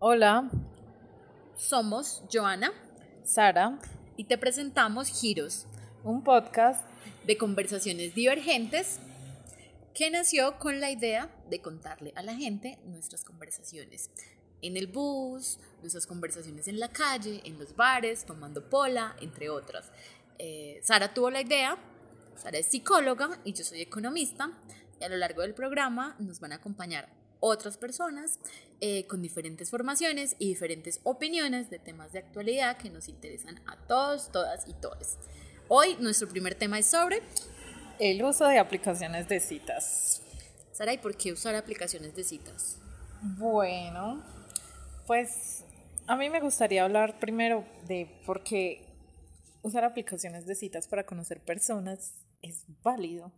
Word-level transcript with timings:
Hola, 0.00 0.48
Somos 1.56 2.22
Joana 2.32 2.72
Sara, 3.24 3.80
y 4.16 4.26
te 4.26 4.38
presentamos 4.38 5.08
Giros 5.08 5.66
un 6.04 6.22
podcast 6.22 6.88
de 7.26 7.36
conversaciones 7.36 8.14
divergentes 8.14 9.00
que 9.94 10.08
nació 10.12 10.56
con 10.60 10.78
la 10.78 10.92
idea 10.92 11.28
de 11.50 11.60
contarle 11.60 12.12
a 12.14 12.22
la 12.22 12.36
gente 12.36 12.78
nuestras 12.84 13.24
conversaciones 13.24 14.12
en 14.62 14.76
el 14.76 14.86
bus, 14.86 15.58
nuestras 15.80 16.06
conversaciones 16.06 16.68
en 16.68 16.78
la 16.78 16.92
calle, 16.92 17.40
en 17.44 17.58
los 17.58 17.74
bares, 17.74 18.24
tomando 18.24 18.70
pola, 18.70 19.16
entre 19.20 19.50
otras. 19.50 19.90
Eh, 20.38 20.78
Sara 20.84 21.12
tuvo 21.12 21.28
la 21.28 21.40
idea, 21.40 21.76
Sara 22.36 22.58
es 22.58 22.66
psicóloga 22.66 23.40
y 23.42 23.52
yo 23.52 23.64
soy 23.64 23.80
economista 23.80 24.52
y 25.00 25.02
a 25.02 25.08
lo 25.08 25.16
largo 25.16 25.42
del 25.42 25.54
programa 25.54 26.14
nos 26.20 26.38
van 26.38 26.52
a 26.52 26.56
acompañar 26.56 27.08
otras 27.40 27.76
personas 27.78 28.38
eh, 28.80 29.06
con 29.06 29.22
diferentes 29.22 29.70
formaciones 29.70 30.36
y 30.38 30.48
diferentes 30.48 31.00
opiniones 31.04 31.70
de 31.70 31.78
temas 31.78 32.12
de 32.12 32.20
actualidad 32.20 32.76
que 32.76 32.90
nos 32.90 33.08
interesan 33.08 33.60
a 33.66 33.76
todos, 33.86 34.30
todas 34.30 34.68
y 34.68 34.72
todos. 34.74 35.16
Hoy 35.68 35.96
nuestro 36.00 36.28
primer 36.28 36.54
tema 36.54 36.78
es 36.78 36.86
sobre, 36.86 37.20
el 37.98 38.22
uso 38.22 38.46
de 38.46 38.58
aplicaciones 38.58 39.28
de 39.28 39.40
citas. 39.40 40.22
Sara, 40.72 40.92
¿y 40.92 40.98
por 40.98 41.16
qué 41.16 41.32
usar 41.32 41.56
aplicaciones 41.56 42.14
de 42.14 42.22
citas? 42.22 42.78
Bueno, 43.20 44.22
pues 45.06 45.64
a 46.06 46.16
mí 46.16 46.30
me 46.30 46.40
gustaría 46.40 46.84
hablar 46.84 47.18
primero 47.18 47.64
de 47.86 48.20
por 48.24 48.44
qué 48.44 48.86
usar 49.62 49.84
aplicaciones 49.84 50.46
de 50.46 50.54
citas 50.54 50.86
para 50.86 51.04
conocer 51.04 51.40
personas 51.40 52.14
es 52.42 52.64
válido. 52.82 53.32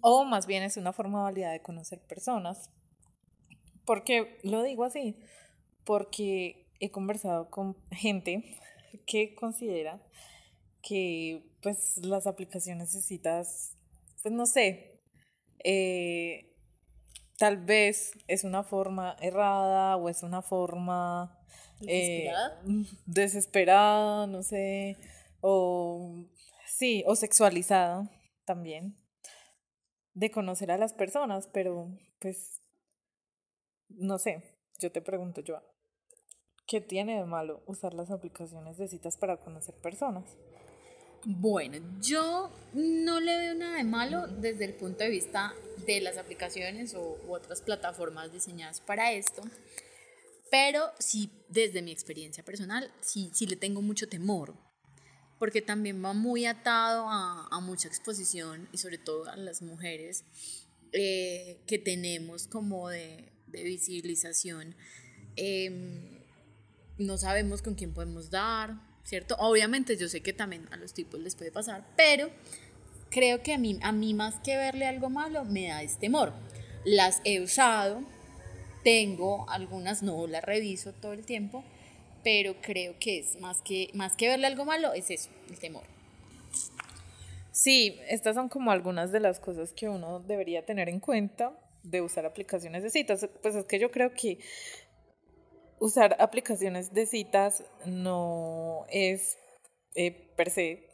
O 0.00 0.24
más 0.24 0.46
bien 0.46 0.64
es 0.64 0.76
una 0.76 0.92
forma 0.92 1.22
válida 1.22 1.52
de 1.52 1.62
conocer 1.62 2.00
personas. 2.00 2.70
¿Por 3.88 4.04
qué 4.04 4.38
lo 4.42 4.62
digo 4.62 4.84
así? 4.84 5.16
Porque 5.84 6.66
he 6.78 6.90
conversado 6.90 7.48
con 7.48 7.74
gente 7.90 8.44
que 9.06 9.34
considera 9.34 9.98
que 10.82 11.42
pues 11.62 11.96
las 12.04 12.26
aplicaciones 12.26 12.92
de 12.92 13.00
citas, 13.00 13.78
pues 14.22 14.34
no 14.34 14.44
sé, 14.44 15.00
eh, 15.64 16.54
tal 17.38 17.64
vez 17.64 18.12
es 18.26 18.44
una 18.44 18.62
forma 18.62 19.16
errada 19.22 19.96
o 19.96 20.10
es 20.10 20.22
una 20.22 20.42
forma 20.42 21.40
eh, 21.80 22.28
¿Desesperada? 22.28 22.62
desesperada, 23.06 24.26
no 24.26 24.42
sé, 24.42 24.98
o 25.40 26.26
sí, 26.66 27.04
o 27.06 27.16
sexualizada 27.16 28.10
también, 28.44 28.98
de 30.12 30.30
conocer 30.30 30.72
a 30.72 30.76
las 30.76 30.92
personas, 30.92 31.48
pero 31.54 31.88
pues, 32.18 32.60
no 33.88 34.18
sé, 34.18 34.42
yo 34.78 34.92
te 34.92 35.02
pregunto, 35.02 35.40
yo, 35.40 35.62
¿qué 36.66 36.80
tiene 36.80 37.18
de 37.18 37.24
malo 37.24 37.62
usar 37.66 37.94
las 37.94 38.10
aplicaciones 38.10 38.78
de 38.78 38.88
citas 38.88 39.16
para 39.16 39.38
conocer 39.38 39.74
personas? 39.76 40.36
Bueno, 41.24 41.78
yo 42.00 42.50
no 42.74 43.20
le 43.20 43.36
veo 43.36 43.54
nada 43.54 43.76
de 43.76 43.84
malo 43.84 44.28
desde 44.28 44.64
el 44.64 44.74
punto 44.74 45.02
de 45.02 45.10
vista 45.10 45.52
de 45.84 46.00
las 46.00 46.16
aplicaciones 46.16 46.94
o 46.94 47.18
u 47.26 47.34
otras 47.34 47.60
plataformas 47.60 48.32
diseñadas 48.32 48.80
para 48.80 49.12
esto, 49.12 49.42
pero 50.50 50.90
sí, 50.98 51.30
desde 51.48 51.82
mi 51.82 51.90
experiencia 51.90 52.44
personal, 52.44 52.90
sí, 53.00 53.30
sí 53.34 53.46
le 53.46 53.56
tengo 53.56 53.82
mucho 53.82 54.08
temor, 54.08 54.54
porque 55.38 55.60
también 55.60 56.02
va 56.04 56.12
muy 56.12 56.46
atado 56.46 57.08
a, 57.08 57.48
a 57.50 57.60
mucha 57.60 57.88
exposición 57.88 58.68
y 58.72 58.78
sobre 58.78 58.98
todo 58.98 59.28
a 59.28 59.36
las 59.36 59.60
mujeres 59.60 60.24
eh, 60.92 61.62
que 61.66 61.78
tenemos 61.78 62.46
como 62.46 62.88
de, 62.88 63.32
de 63.50 63.62
visibilización. 63.64 64.74
Em, 65.36 66.18
no 66.98 67.16
sabemos 67.16 67.62
con 67.62 67.74
quién 67.74 67.92
podemos 67.94 68.30
dar, 68.30 68.74
¿cierto? 69.04 69.36
Obviamente 69.38 69.96
yo 69.96 70.08
sé 70.08 70.20
que 70.20 70.32
también 70.32 70.68
a 70.72 70.76
los 70.76 70.92
tipos 70.92 71.20
les 71.20 71.34
puede 71.34 71.52
pasar, 71.52 71.86
pero 71.96 72.30
creo 73.10 73.42
que 73.42 73.54
a 73.54 73.58
mí, 73.58 73.78
a 73.82 73.92
mí 73.92 74.14
más 74.14 74.40
que 74.40 74.56
verle 74.56 74.86
algo 74.86 75.10
malo 75.10 75.44
me 75.44 75.68
da 75.68 75.82
este 75.82 76.00
temor. 76.00 76.32
Las 76.84 77.20
he 77.24 77.40
usado, 77.40 78.02
tengo 78.84 79.48
algunas, 79.48 80.02
no 80.02 80.26
las 80.26 80.44
reviso 80.44 80.92
todo 80.92 81.12
el 81.12 81.24
tiempo, 81.24 81.64
pero 82.24 82.56
creo 82.60 82.98
que 82.98 83.18
es 83.20 83.40
más 83.40 83.62
que, 83.62 83.90
más 83.94 84.16
que 84.16 84.28
verle 84.28 84.46
algo 84.46 84.64
malo, 84.64 84.92
es 84.92 85.10
eso, 85.10 85.30
el 85.48 85.58
temor. 85.58 85.84
Sí, 87.52 87.98
estas 88.08 88.36
son 88.36 88.48
como 88.48 88.70
algunas 88.70 89.10
de 89.10 89.20
las 89.20 89.40
cosas 89.40 89.72
que 89.72 89.88
uno 89.88 90.20
debería 90.20 90.64
tener 90.64 90.88
en 90.88 91.00
cuenta 91.00 91.52
de 91.90 92.02
usar 92.02 92.26
aplicaciones 92.26 92.82
de 92.82 92.90
citas. 92.90 93.28
Pues 93.42 93.54
es 93.54 93.64
que 93.64 93.78
yo 93.78 93.90
creo 93.90 94.12
que 94.12 94.38
usar 95.80 96.16
aplicaciones 96.20 96.92
de 96.92 97.06
citas 97.06 97.64
no 97.86 98.86
es 98.90 99.38
eh, 99.94 100.10
per 100.36 100.50
se 100.50 100.88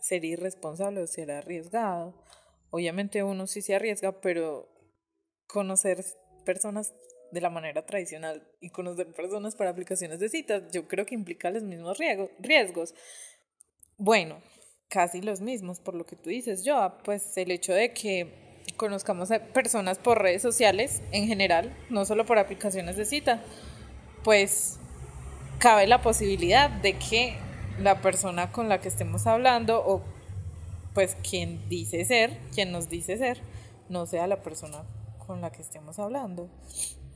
ser 0.00 0.24
irresponsable 0.24 1.00
o 1.02 1.06
ser 1.06 1.30
arriesgado. 1.30 2.14
Obviamente 2.70 3.22
uno 3.22 3.46
sí 3.46 3.62
se 3.62 3.74
arriesga, 3.74 4.20
pero 4.20 4.68
conocer 5.46 6.04
personas 6.44 6.94
de 7.30 7.40
la 7.40 7.50
manera 7.50 7.84
tradicional 7.86 8.46
y 8.60 8.70
conocer 8.70 9.12
personas 9.12 9.56
para 9.56 9.70
aplicaciones 9.70 10.20
de 10.20 10.28
citas, 10.28 10.62
yo 10.70 10.86
creo 10.86 11.06
que 11.06 11.14
implica 11.14 11.50
los 11.50 11.62
mismos 11.62 11.98
riesgo- 11.98 12.30
riesgos. 12.38 12.94
Bueno, 13.96 14.40
casi 14.88 15.20
los 15.20 15.40
mismos, 15.40 15.80
por 15.80 15.94
lo 15.94 16.04
que 16.04 16.16
tú 16.16 16.30
dices, 16.30 16.64
yo, 16.64 16.98
pues 17.04 17.36
el 17.36 17.50
hecho 17.50 17.72
de 17.72 17.92
que 17.92 18.43
conozcamos 18.72 19.30
a 19.30 19.38
personas 19.40 19.98
por 19.98 20.22
redes 20.22 20.42
sociales 20.42 21.02
en 21.12 21.26
general, 21.26 21.74
no 21.90 22.04
solo 22.04 22.24
por 22.24 22.38
aplicaciones 22.38 22.96
de 22.96 23.04
cita, 23.04 23.42
pues 24.22 24.78
cabe 25.58 25.86
la 25.86 26.02
posibilidad 26.02 26.70
de 26.70 26.98
que 26.98 27.36
la 27.78 28.00
persona 28.00 28.52
con 28.52 28.68
la 28.68 28.80
que 28.80 28.88
estemos 28.88 29.26
hablando 29.26 29.82
o 29.84 30.02
pues 30.94 31.16
quien 31.28 31.68
dice 31.68 32.04
ser, 32.04 32.38
quien 32.54 32.70
nos 32.70 32.88
dice 32.88 33.18
ser, 33.18 33.40
no 33.88 34.06
sea 34.06 34.26
la 34.26 34.42
persona 34.42 34.84
con 35.26 35.40
la 35.40 35.50
que 35.50 35.62
estemos 35.62 35.98
hablando. 35.98 36.48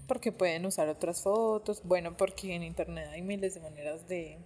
Porque 0.06 0.32
pueden 0.32 0.66
usar 0.66 0.88
otras 0.88 1.22
fotos, 1.22 1.82
bueno, 1.84 2.16
porque 2.16 2.54
en 2.54 2.62
internet 2.62 3.08
hay 3.12 3.22
miles 3.22 3.54
de 3.54 3.60
maneras 3.60 4.08
de, 4.08 4.38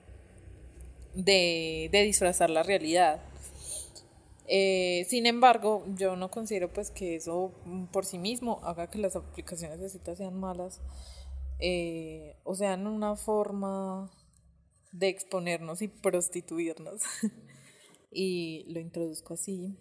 de, 1.14 1.88
de 1.90 2.02
disfrazar 2.02 2.50
la 2.50 2.62
realidad. 2.62 3.20
Eh, 4.46 5.06
sin 5.08 5.26
embargo, 5.26 5.84
yo 5.94 6.16
no 6.16 6.30
considero 6.30 6.72
pues 6.72 6.90
que 6.90 7.16
eso 7.16 7.52
mm, 7.64 7.86
por 7.86 8.04
sí 8.04 8.18
mismo 8.18 8.60
haga 8.64 8.90
que 8.90 8.98
las 8.98 9.16
aplicaciones 9.16 9.80
de 9.80 9.88
citas 9.88 10.18
sean 10.18 10.38
malas 10.38 10.80
eh, 11.60 12.36
o 12.44 12.54
sean 12.54 12.86
una 12.86 13.16
forma 13.16 14.10
de 14.92 15.08
exponernos 15.08 15.80
y 15.82 15.88
prostituirnos. 15.88 17.02
y 18.10 18.64
lo 18.68 18.80
introduzco 18.80 19.34
así 19.34 19.76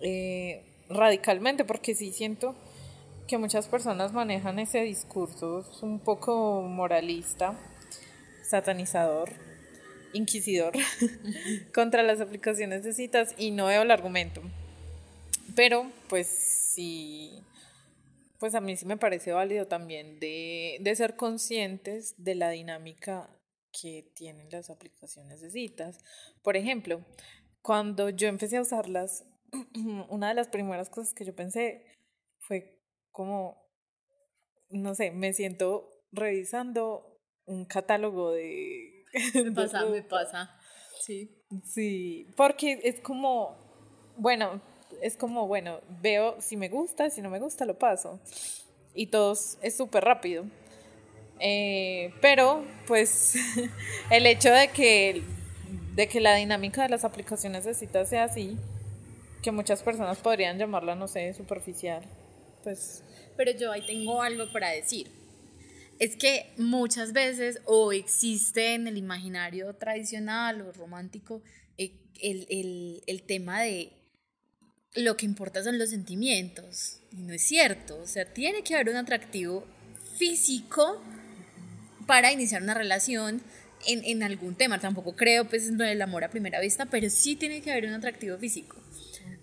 eh, 0.00 0.64
radicalmente 0.88 1.64
porque 1.64 1.94
sí 1.94 2.12
siento 2.12 2.54
que 3.26 3.38
muchas 3.38 3.68
personas 3.68 4.12
manejan 4.12 4.58
ese 4.58 4.80
discurso 4.82 5.64
un 5.80 5.98
poco 5.98 6.62
moralista, 6.62 7.58
satanizador, 8.42 9.30
inquisidor 10.14 10.72
contra 11.74 12.02
las 12.02 12.20
aplicaciones 12.20 12.84
de 12.84 12.94
citas 12.94 13.34
y 13.36 13.50
no 13.50 13.66
veo 13.66 13.82
el 13.82 13.90
argumento. 13.90 14.40
Pero 15.54 15.90
pues 16.08 16.26
sí, 16.26 17.42
pues 18.38 18.54
a 18.54 18.60
mí 18.60 18.76
sí 18.76 18.86
me 18.86 18.96
parece 18.96 19.32
válido 19.32 19.66
también 19.66 20.18
de, 20.18 20.78
de 20.80 20.96
ser 20.96 21.16
conscientes 21.16 22.14
de 22.16 22.34
la 22.34 22.50
dinámica 22.50 23.28
que 23.70 24.10
tienen 24.14 24.48
las 24.50 24.70
aplicaciones 24.70 25.40
de 25.40 25.50
citas. 25.50 25.98
Por 26.42 26.56
ejemplo, 26.56 27.04
cuando 27.62 28.10
yo 28.10 28.28
empecé 28.28 28.56
a 28.56 28.62
usarlas, 28.62 29.24
una 30.08 30.28
de 30.28 30.34
las 30.34 30.48
primeras 30.48 30.90
cosas 30.90 31.14
que 31.14 31.24
yo 31.24 31.34
pensé 31.34 31.84
fue 32.38 32.80
como, 33.10 33.70
no 34.70 34.94
sé, 34.94 35.10
me 35.10 35.32
siento 35.32 35.90
revisando 36.12 37.20
un 37.46 37.64
catálogo 37.64 38.32
de... 38.32 38.93
Me 39.34 39.52
pasa, 39.52 39.84
me 39.86 40.02
pasa. 40.02 40.50
Sí. 41.00 41.30
Sí, 41.62 42.26
porque 42.36 42.80
es 42.82 43.00
como, 43.00 43.56
bueno, 44.16 44.60
es 45.00 45.16
como, 45.16 45.46
bueno, 45.46 45.80
veo 46.00 46.40
si 46.40 46.56
me 46.56 46.68
gusta, 46.68 47.10
si 47.10 47.22
no 47.22 47.30
me 47.30 47.38
gusta, 47.38 47.64
lo 47.64 47.78
paso. 47.78 48.20
Y 48.94 49.08
todo 49.08 49.32
es 49.62 49.76
súper 49.76 50.04
rápido. 50.04 50.44
Eh, 51.40 52.12
pero, 52.20 52.64
pues, 52.86 53.34
el 54.10 54.26
hecho 54.26 54.50
de 54.50 54.68
que, 54.68 55.22
de 55.94 56.08
que 56.08 56.20
la 56.20 56.34
dinámica 56.36 56.82
de 56.82 56.88
las 56.88 57.04
aplicaciones 57.04 57.64
de 57.64 57.74
citas 57.74 58.08
sea 58.08 58.24
así, 58.24 58.56
que 59.42 59.50
muchas 59.50 59.82
personas 59.82 60.18
podrían 60.18 60.58
llamarla, 60.58 60.94
no 60.94 61.06
sé, 61.06 61.34
superficial, 61.34 62.02
pues, 62.62 63.02
Pero 63.36 63.50
yo 63.50 63.72
ahí 63.72 63.84
tengo 63.84 64.22
algo 64.22 64.50
para 64.52 64.70
decir. 64.70 65.10
Es 65.98 66.16
que 66.16 66.52
muchas 66.58 67.12
veces 67.12 67.60
o 67.64 67.92
existe 67.92 68.74
en 68.74 68.86
el 68.86 68.96
imaginario 68.96 69.74
tradicional 69.74 70.60
o 70.62 70.72
romántico 70.72 71.42
eh, 71.78 71.92
el, 72.20 72.46
el, 72.50 73.02
el 73.06 73.22
tema 73.22 73.62
de 73.62 73.92
lo 74.94 75.16
que 75.16 75.26
importa 75.26 75.62
son 75.62 75.78
los 75.78 75.90
sentimientos. 75.90 77.00
Y 77.12 77.22
no 77.22 77.32
es 77.32 77.42
cierto. 77.42 77.98
O 78.00 78.06
sea, 78.06 78.24
tiene 78.24 78.62
que 78.62 78.74
haber 78.74 78.90
un 78.90 78.96
atractivo 78.96 79.66
físico 80.16 81.02
para 82.06 82.32
iniciar 82.32 82.62
una 82.62 82.74
relación 82.74 83.42
en, 83.86 84.04
en, 84.04 84.22
algún 84.22 84.54
tema. 84.54 84.80
Tampoco 84.80 85.16
creo 85.16 85.48
pues 85.48 85.68
en 85.68 85.80
el 85.80 86.02
amor 86.02 86.24
a 86.24 86.30
primera 86.30 86.60
vista, 86.60 86.86
pero 86.86 87.10
sí 87.10 87.36
tiene 87.36 87.60
que 87.60 87.70
haber 87.70 87.86
un 87.86 87.94
atractivo 87.94 88.38
físico. 88.38 88.76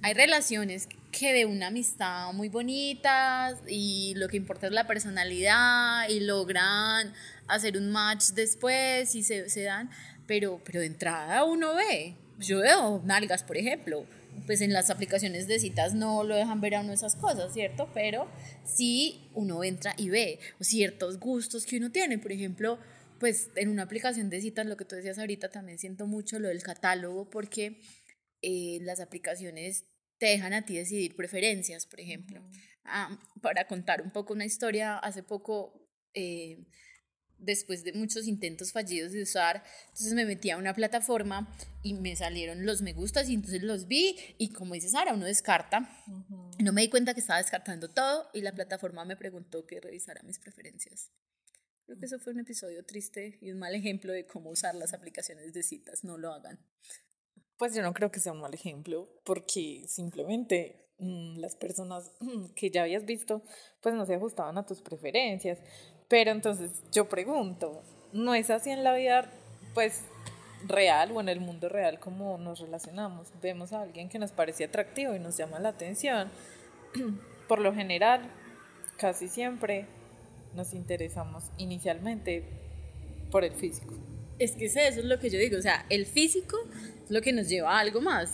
Hay 0.03 0.13
relaciones 0.13 0.87
que 1.11 1.33
de 1.33 1.45
una 1.45 1.67
amistad 1.67 2.33
muy 2.33 2.49
bonitas 2.49 3.59
y 3.67 4.13
lo 4.15 4.27
que 4.29 4.37
importa 4.37 4.67
es 4.67 4.73
la 4.73 4.87
personalidad 4.87 6.09
y 6.09 6.21
logran 6.21 7.13
hacer 7.47 7.77
un 7.77 7.91
match 7.91 8.29
después 8.29 9.13
y 9.13 9.23
se, 9.23 9.49
se 9.49 9.63
dan, 9.63 9.89
pero, 10.25 10.61
pero 10.63 10.79
de 10.79 10.87
entrada 10.87 11.43
uno 11.43 11.75
ve. 11.75 12.15
Yo 12.39 12.59
veo 12.59 13.01
nalgas, 13.05 13.43
por 13.43 13.57
ejemplo. 13.57 14.05
Pues 14.45 14.61
en 14.61 14.73
las 14.73 14.89
aplicaciones 14.89 15.47
de 15.47 15.59
citas 15.59 15.93
no 15.93 16.23
lo 16.23 16.35
dejan 16.35 16.61
ver 16.61 16.75
a 16.75 16.81
uno 16.81 16.93
esas 16.93 17.15
cosas, 17.15 17.53
¿cierto? 17.53 17.89
Pero 17.93 18.27
sí 18.63 19.29
uno 19.33 19.63
entra 19.63 19.93
y 19.97 20.09
ve 20.09 20.39
ciertos 20.61 21.19
gustos 21.19 21.65
que 21.65 21.77
uno 21.77 21.91
tiene. 21.91 22.17
Por 22.17 22.31
ejemplo, 22.31 22.79
pues 23.19 23.49
en 23.55 23.69
una 23.69 23.83
aplicación 23.83 24.31
de 24.31 24.41
citas, 24.41 24.65
lo 24.65 24.77
que 24.77 24.85
tú 24.85 24.95
decías 24.95 25.19
ahorita, 25.19 25.49
también 25.49 25.77
siento 25.77 26.07
mucho 26.07 26.39
lo 26.39 26.47
del 26.47 26.63
catálogo 26.63 27.29
porque 27.29 27.79
eh, 28.41 28.79
las 28.81 28.99
aplicaciones 28.99 29.85
te 30.17 30.27
dejan 30.27 30.53
a 30.53 30.65
ti 30.65 30.75
decidir 30.75 31.15
preferencias, 31.15 31.85
por 31.85 31.99
ejemplo. 31.99 32.41
Ah, 32.85 33.19
para 33.41 33.65
contar 33.67 34.01
un 34.01 34.11
poco 34.11 34.33
una 34.33 34.45
historia, 34.45 34.97
hace 34.99 35.23
poco, 35.23 35.89
eh, 36.13 36.65
después 37.39 37.83
de 37.83 37.93
muchos 37.93 38.27
intentos 38.27 38.71
fallidos 38.71 39.13
de 39.13 39.23
usar, 39.23 39.63
entonces 39.87 40.13
me 40.13 40.25
metí 40.25 40.51
a 40.51 40.57
una 40.57 40.75
plataforma 40.75 41.51
y 41.81 41.95
me 41.95 42.15
salieron 42.15 42.67
los 42.67 42.83
me 42.83 42.93
gustas 42.93 43.29
y 43.29 43.33
entonces 43.33 43.63
los 43.63 43.87
vi 43.87 44.15
y 44.37 44.49
como 44.49 44.75
dices 44.75 44.91
Sara, 44.91 45.13
uno 45.13 45.25
descarta. 45.25 45.89
No 46.59 46.71
me 46.71 46.81
di 46.81 46.89
cuenta 46.89 47.15
que 47.15 47.19
estaba 47.19 47.41
descartando 47.41 47.89
todo 47.89 48.29
y 48.33 48.41
la 48.41 48.53
plataforma 48.53 49.03
me 49.05 49.17
preguntó 49.17 49.65
que 49.65 49.81
revisara 49.81 50.21
mis 50.21 50.37
preferencias. 50.37 51.11
Creo 51.85 51.97
que 51.97 52.05
eso 52.05 52.19
fue 52.19 52.33
un 52.33 52.39
episodio 52.41 52.85
triste 52.85 53.39
y 53.41 53.51
un 53.51 53.57
mal 53.57 53.73
ejemplo 53.73 54.13
de 54.13 54.25
cómo 54.27 54.51
usar 54.51 54.75
las 54.75 54.93
aplicaciones 54.93 55.51
de 55.51 55.63
citas. 55.63 56.03
No 56.03 56.17
lo 56.17 56.31
hagan. 56.31 56.59
Pues 57.61 57.75
yo 57.75 57.83
no 57.83 57.93
creo 57.93 58.09
que 58.09 58.19
sea 58.19 58.31
un 58.31 58.41
mal 58.41 58.55
ejemplo, 58.55 59.07
porque 59.23 59.83
simplemente 59.85 60.77
mm, 60.97 61.37
las 61.37 61.55
personas 61.55 62.11
que 62.55 62.71
ya 62.71 62.81
habías 62.81 63.05
visto, 63.05 63.43
pues 63.81 63.93
no 63.93 64.03
se 64.07 64.15
ajustaban 64.15 64.57
a 64.57 64.65
tus 64.65 64.81
preferencias. 64.81 65.59
Pero 66.07 66.31
entonces 66.31 66.71
yo 66.91 67.07
pregunto, 67.07 67.83
¿no 68.13 68.33
es 68.33 68.49
así 68.49 68.71
en 68.71 68.83
la 68.83 68.95
vida, 68.95 69.31
pues, 69.75 70.05
real 70.65 71.11
o 71.11 71.21
en 71.21 71.29
el 71.29 71.39
mundo 71.39 71.69
real 71.69 71.99
como 71.99 72.39
nos 72.39 72.61
relacionamos? 72.61 73.27
Vemos 73.43 73.73
a 73.73 73.83
alguien 73.83 74.09
que 74.09 74.17
nos 74.17 74.31
parece 74.31 74.63
atractivo 74.63 75.13
y 75.13 75.19
nos 75.19 75.37
llama 75.37 75.59
la 75.59 75.69
atención. 75.69 76.31
Por 77.47 77.59
lo 77.59 77.75
general, 77.75 78.27
casi 78.97 79.27
siempre 79.27 79.85
nos 80.55 80.73
interesamos 80.73 81.43
inicialmente 81.59 82.43
por 83.29 83.43
el 83.43 83.53
físico. 83.53 83.93
Es 84.39 84.53
que 84.53 84.65
eso 84.65 84.79
es 84.79 85.05
lo 85.05 85.19
que 85.19 85.29
yo 85.29 85.37
digo, 85.37 85.59
o 85.59 85.61
sea, 85.61 85.85
el 85.89 86.07
físico 86.07 86.57
lo 87.11 87.21
que 87.21 87.33
nos 87.33 87.47
lleva 87.47 87.77
a 87.77 87.79
algo 87.79 88.01
más. 88.01 88.31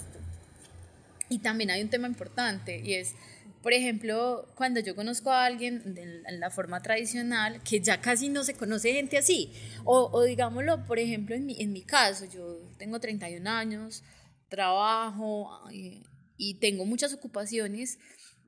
Y 1.29 1.39
también 1.39 1.71
hay 1.71 1.81
un 1.81 1.89
tema 1.89 2.07
importante 2.07 2.79
y 2.79 2.93
es, 2.93 3.15
por 3.61 3.73
ejemplo, 3.73 4.47
cuando 4.55 4.79
yo 4.79 4.95
conozco 4.95 5.31
a 5.31 5.45
alguien 5.45 5.81
en 6.25 6.39
la 6.39 6.49
forma 6.51 6.81
tradicional, 6.81 7.61
que 7.63 7.81
ya 7.81 7.99
casi 7.99 8.29
no 8.29 8.43
se 8.43 8.53
conoce 8.53 8.93
gente 8.93 9.17
así, 9.17 9.51
o, 9.83 10.09
o 10.13 10.23
digámoslo, 10.23 10.85
por 10.85 10.99
ejemplo, 10.99 11.35
en 11.35 11.45
mi, 11.45 11.59
en 11.59 11.73
mi 11.73 11.81
caso, 11.81 12.25
yo 12.25 12.61
tengo 12.77 12.99
31 12.99 13.49
años, 13.49 14.03
trabajo 14.47 15.49
y, 15.71 16.03
y 16.37 16.53
tengo 16.55 16.85
muchas 16.85 17.13
ocupaciones, 17.13 17.97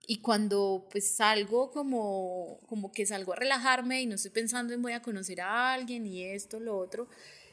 y 0.08 0.22
cuando 0.22 0.88
pues 0.92 1.16
salgo 1.16 1.70
como, 1.70 2.60
como 2.68 2.92
que 2.92 3.06
salgo 3.06 3.34
a 3.34 3.36
relajarme 3.36 4.02
y 4.02 4.08
no 4.08 4.16
estoy 4.16 4.32
pensando 4.32 4.74
en 4.74 4.82
voy 4.82 4.94
a 4.94 5.04
conocer 5.04 5.40
a 5.42 5.74
alguien 5.74 6.08
y 6.08 6.24
esto, 6.24 6.60
lo 6.60 6.78
otro, 6.78 7.10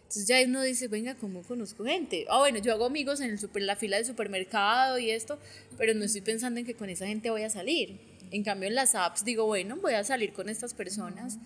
entonces 0.07 0.29
ya 0.29 0.41
uno 0.45 0.63
dice, 0.63 0.87
venga, 0.87 1.17
¿cómo 1.17 1.43
conozco 1.43 1.85
gente? 1.85 2.27
Ah, 2.31 2.39
bueno, 2.39 2.61
yo 2.61 2.73
hago 2.73 2.85
amigos 2.85 3.21
en 3.21 3.31
el 3.31 3.41
super, 3.41 3.61
la 3.63 3.75
fila 3.75 3.97
del 3.97 4.07
supermercado 4.07 5.01
y 5.01 5.11
esto, 5.11 5.37
pero 5.77 5.95
no 5.95 6.05
estoy 6.05 6.21
pensando 6.21 6.61
en 6.61 6.67
que 6.67 6.75
con 6.75 6.89
esa 6.89 7.09
gente 7.09 7.29
voy 7.29 7.43
a 7.43 7.51
salir. 7.51 7.99
En 8.31 8.45
cambio, 8.45 8.69
en 8.69 8.77
las 8.77 8.95
apps 8.95 9.25
digo, 9.25 9.47
bueno, 9.47 9.77
voy 9.83 9.95
a 9.95 10.05
salir 10.05 10.33
con 10.33 10.49
estas 10.49 10.75
personas 10.75 11.39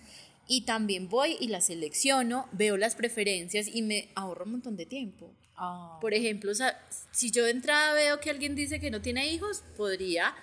y 0.47 0.61
también 0.61 1.09
voy 1.09 1.37
y 1.39 1.47
las 1.47 1.65
selecciono, 1.65 2.47
veo 2.51 2.77
las 2.77 2.93
preferencias 2.93 3.67
y 3.67 3.81
me 3.81 4.09
ahorro 4.13 4.45
un 4.45 4.51
montón 4.51 4.77
de 4.77 4.85
tiempo. 4.85 5.33
Ah. 5.55 5.97
Por 5.99 6.13
ejemplo, 6.13 6.51
o 6.51 6.55
sea, 6.55 6.79
si 7.11 7.31
yo 7.31 7.43
de 7.45 7.51
entrada 7.51 7.95
veo 7.95 8.19
que 8.19 8.29
alguien 8.29 8.53
dice 8.53 8.79
que 8.79 8.91
no 8.91 9.01
tiene 9.01 9.33
hijos, 9.33 9.63
podría 9.75 10.35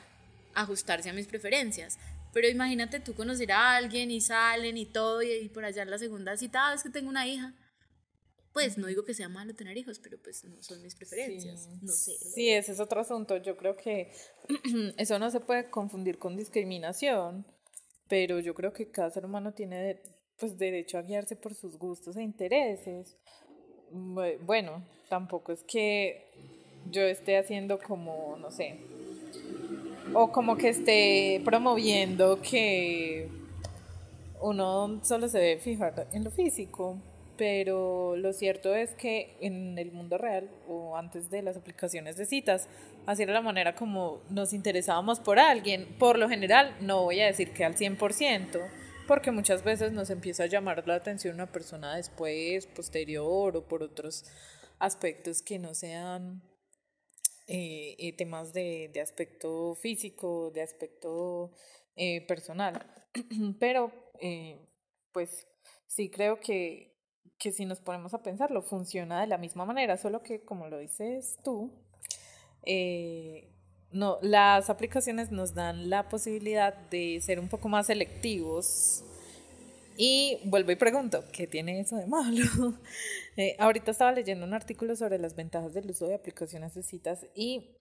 ajustarse 0.54 1.08
a 1.08 1.12
mis 1.12 1.28
preferencias. 1.28 2.00
Pero 2.32 2.48
imagínate 2.48 2.98
tú 2.98 3.14
conocer 3.14 3.52
a 3.52 3.76
alguien 3.76 4.10
y 4.10 4.20
salen 4.20 4.76
y 4.76 4.86
todo, 4.86 5.22
y, 5.22 5.48
por 5.50 5.64
allá 5.64 5.82
en 5.82 5.90
la 5.90 5.98
segunda 5.98 6.36
cita, 6.36 6.70
ah, 6.70 6.74
es 6.74 6.82
que 6.82 6.90
tengo 6.90 7.08
una 7.08 7.24
hija 7.28 7.54
pues 8.58 8.76
no 8.76 8.88
digo 8.88 9.04
que 9.04 9.14
sea 9.14 9.28
malo 9.28 9.54
tener 9.54 9.76
hijos, 9.76 10.00
pero 10.00 10.18
pues 10.20 10.42
no 10.42 10.60
son 10.64 10.82
mis 10.82 10.96
preferencias, 10.96 11.62
sí. 11.62 11.78
no 11.80 11.92
sé. 11.92 12.18
Sí, 12.34 12.50
ese 12.50 12.72
es 12.72 12.80
otro 12.80 13.00
asunto. 13.00 13.36
Yo 13.36 13.56
creo 13.56 13.76
que 13.76 14.10
eso 14.96 15.16
no 15.20 15.30
se 15.30 15.38
puede 15.38 15.70
confundir 15.70 16.18
con 16.18 16.36
discriminación, 16.36 17.46
pero 18.08 18.40
yo 18.40 18.54
creo 18.54 18.72
que 18.72 18.90
cada 18.90 19.12
ser 19.12 19.24
humano 19.24 19.54
tiene 19.54 20.02
pues 20.40 20.58
derecho 20.58 20.98
a 20.98 21.02
guiarse 21.02 21.36
por 21.36 21.54
sus 21.54 21.78
gustos 21.78 22.16
e 22.16 22.22
intereses. 22.22 23.16
Bueno, 23.92 24.84
tampoco 25.08 25.52
es 25.52 25.62
que 25.62 26.26
yo 26.90 27.02
esté 27.02 27.38
haciendo 27.38 27.78
como, 27.78 28.36
no 28.40 28.50
sé, 28.50 28.80
o 30.14 30.32
como 30.32 30.56
que 30.56 30.70
esté 30.70 31.40
promoviendo 31.44 32.42
que 32.42 33.28
uno 34.40 35.00
solo 35.04 35.28
se 35.28 35.38
debe 35.38 35.60
fijar 35.60 36.08
en 36.12 36.24
lo 36.24 36.32
físico 36.32 36.98
pero 37.38 38.16
lo 38.16 38.32
cierto 38.32 38.74
es 38.74 38.94
que 38.94 39.36
en 39.40 39.78
el 39.78 39.92
mundo 39.92 40.18
real 40.18 40.50
o 40.66 40.96
antes 40.96 41.30
de 41.30 41.40
las 41.40 41.56
aplicaciones 41.56 42.16
de 42.16 42.26
citas, 42.26 42.68
así 43.06 43.22
era 43.22 43.32
la 43.32 43.40
manera 43.40 43.76
como 43.76 44.20
nos 44.28 44.52
interesábamos 44.52 45.20
por 45.20 45.38
alguien. 45.38 45.86
Por 45.98 46.18
lo 46.18 46.28
general, 46.28 46.76
no 46.80 47.04
voy 47.04 47.20
a 47.20 47.26
decir 47.26 47.52
que 47.52 47.64
al 47.64 47.76
100%, 47.76 48.68
porque 49.06 49.30
muchas 49.30 49.62
veces 49.62 49.92
nos 49.92 50.10
empieza 50.10 50.42
a 50.42 50.46
llamar 50.46 50.86
la 50.86 50.96
atención 50.96 51.36
una 51.36 51.50
persona 51.50 51.94
después, 51.94 52.66
posterior 52.66 53.56
o 53.56 53.68
por 53.68 53.84
otros 53.84 54.24
aspectos 54.80 55.40
que 55.40 55.60
no 55.60 55.74
sean 55.74 56.42
eh, 57.46 57.94
eh, 57.98 58.16
temas 58.16 58.52
de, 58.52 58.90
de, 58.92 59.00
aspecto 59.00 59.76
físico, 59.76 60.50
de 60.50 60.62
aspecto 60.62 61.52
eh, 61.94 62.26
personal. 62.26 62.84
Pero, 63.60 63.92
pues 65.12 65.46
sí 65.86 66.10
creo 66.10 66.40
que 66.40 66.97
que 67.38 67.52
si 67.52 67.64
nos 67.64 67.80
ponemos 67.80 68.14
a 68.14 68.22
pensarlo, 68.22 68.62
funciona 68.62 69.20
de 69.20 69.28
la 69.28 69.38
misma 69.38 69.64
manera, 69.64 69.96
solo 69.96 70.22
que 70.22 70.40
como 70.40 70.68
lo 70.68 70.78
dices 70.78 71.38
tú, 71.44 71.70
eh, 72.64 73.48
no, 73.92 74.18
las 74.20 74.68
aplicaciones 74.70 75.30
nos 75.30 75.54
dan 75.54 75.88
la 75.88 76.08
posibilidad 76.08 76.74
de 76.74 77.20
ser 77.22 77.40
un 77.40 77.48
poco 77.48 77.68
más 77.68 77.86
selectivos. 77.86 79.04
Y 79.96 80.38
vuelvo 80.44 80.70
y 80.70 80.76
pregunto, 80.76 81.24
¿qué 81.32 81.46
tiene 81.46 81.80
eso 81.80 81.96
de 81.96 82.06
malo? 82.06 82.44
Eh, 83.40 83.54
ahorita 83.60 83.92
estaba 83.92 84.10
leyendo 84.10 84.44
un 84.44 84.52
artículo 84.52 84.96
sobre 84.96 85.16
las 85.16 85.36
ventajas 85.36 85.72
del 85.72 85.88
uso 85.88 86.08
de 86.08 86.16
aplicaciones 86.16 86.74
de 86.74 86.82
citas 86.82 87.24
y 87.36 87.76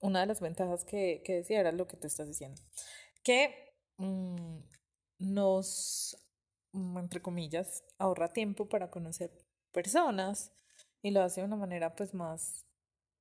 una 0.00 0.18
de 0.18 0.26
las 0.26 0.40
ventajas 0.40 0.84
que, 0.84 1.22
que 1.24 1.34
decía 1.34 1.60
era 1.60 1.70
lo 1.70 1.86
que 1.86 1.96
tú 1.96 2.08
estás 2.08 2.26
diciendo, 2.26 2.60
que 3.22 3.54
mm, 3.98 4.58
nos 5.20 6.27
entre 6.72 7.22
comillas, 7.22 7.84
ahorra 7.98 8.32
tiempo 8.32 8.68
para 8.68 8.90
conocer 8.90 9.30
personas 9.72 10.52
y 11.02 11.10
lo 11.10 11.22
hace 11.22 11.40
de 11.40 11.46
una 11.46 11.56
manera 11.56 11.94
pues 11.94 12.14
más, 12.14 12.66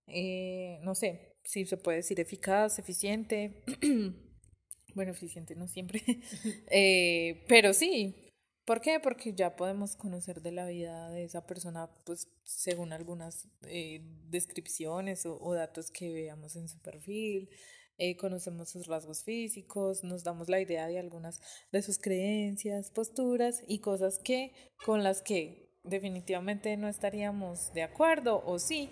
eh, 0.07 0.79
no 0.81 0.95
sé, 0.95 1.37
si 1.43 1.65
se 1.65 1.77
puede 1.77 1.97
decir 1.97 2.19
eficaz, 2.19 2.79
eficiente. 2.79 3.63
bueno, 4.95 5.11
eficiente 5.11 5.55
no 5.55 5.67
siempre, 5.67 6.01
eh, 6.71 7.43
pero 7.47 7.73
sí. 7.73 8.23
¿Por 8.65 8.81
qué? 8.81 8.99
Porque 8.99 9.33
ya 9.33 9.55
podemos 9.55 9.95
conocer 9.95 10.41
de 10.41 10.51
la 10.51 10.65
vida 10.65 11.09
de 11.09 11.23
esa 11.23 11.47
persona, 11.47 11.89
pues 12.03 12.27
según 12.43 12.91
algunas 12.91 13.47
eh, 13.61 14.01
descripciones 14.25 15.25
o 15.25 15.53
datos 15.53 15.89
que 15.89 16.11
veamos 16.11 16.57
en 16.57 16.67
su 16.67 16.77
perfil, 16.81 17.49
eh, 17.97 18.15
conocemos 18.15 18.69
sus 18.69 18.87
rasgos 18.87 19.23
físicos, 19.23 20.03
nos 20.03 20.23
damos 20.23 20.49
la 20.49 20.61
idea 20.61 20.87
de 20.87 20.99
algunas 20.99 21.41
de 21.71 21.81
sus 21.81 21.97
creencias, 21.97 22.91
posturas 22.91 23.63
y 23.67 23.79
cosas 23.79 24.19
que 24.19 24.53
con 24.85 25.03
las 25.03 25.21
que 25.21 25.67
definitivamente 25.83 26.77
no 26.77 26.87
estaríamos 26.87 27.73
de 27.73 27.83
acuerdo 27.83 28.43
o 28.45 28.59
sí, 28.59 28.89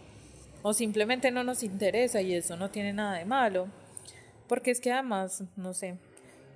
o 0.63 0.73
simplemente 0.73 1.29
no 1.29 1.43
nos 1.43 1.61
interesa 1.61 2.21
y 2.21 2.33
eso 2.33 2.55
no 2.55 2.71
tiene 2.71 2.93
nada 2.93 3.17
de 3.17 3.25
malo, 3.25 3.67
porque 4.47 4.71
es 4.71 4.79
que 4.79 4.91
además, 4.91 5.43
no 5.55 5.73
sé, 5.73 5.97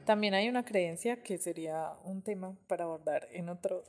también 0.05 0.33
hay 0.33 0.49
una 0.49 0.65
creencia 0.65 1.21
que 1.21 1.37
sería 1.37 1.93
un 2.03 2.23
tema 2.23 2.57
para 2.67 2.85
abordar 2.85 3.27
en 3.31 3.49
otro 3.49 3.83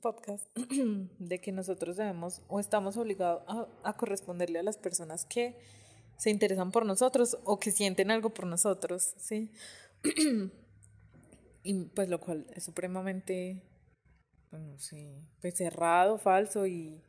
podcast, 0.00 0.46
de 1.18 1.40
que 1.40 1.50
nosotros 1.50 1.96
debemos 1.96 2.42
o 2.46 2.60
estamos 2.60 2.96
obligados 2.96 3.42
a, 3.48 3.66
a 3.82 3.96
corresponderle 3.96 4.58
a 4.58 4.62
las 4.62 4.76
personas 4.76 5.24
que 5.24 5.56
se 6.16 6.30
interesan 6.30 6.70
por 6.70 6.86
nosotros 6.86 7.36
o 7.44 7.58
que 7.58 7.70
sienten 7.70 8.10
algo 8.10 8.30
por 8.30 8.46
nosotros, 8.46 9.14
¿sí? 9.18 9.50
y 11.62 11.84
pues 11.86 12.08
lo 12.08 12.20
cual 12.20 12.46
es 12.54 12.64
supremamente 12.64 13.62
bueno, 14.54 14.78
sí, 14.78 15.16
pues 15.40 15.56
cerrado, 15.56 16.16
falso 16.16 16.64
y 16.64 17.02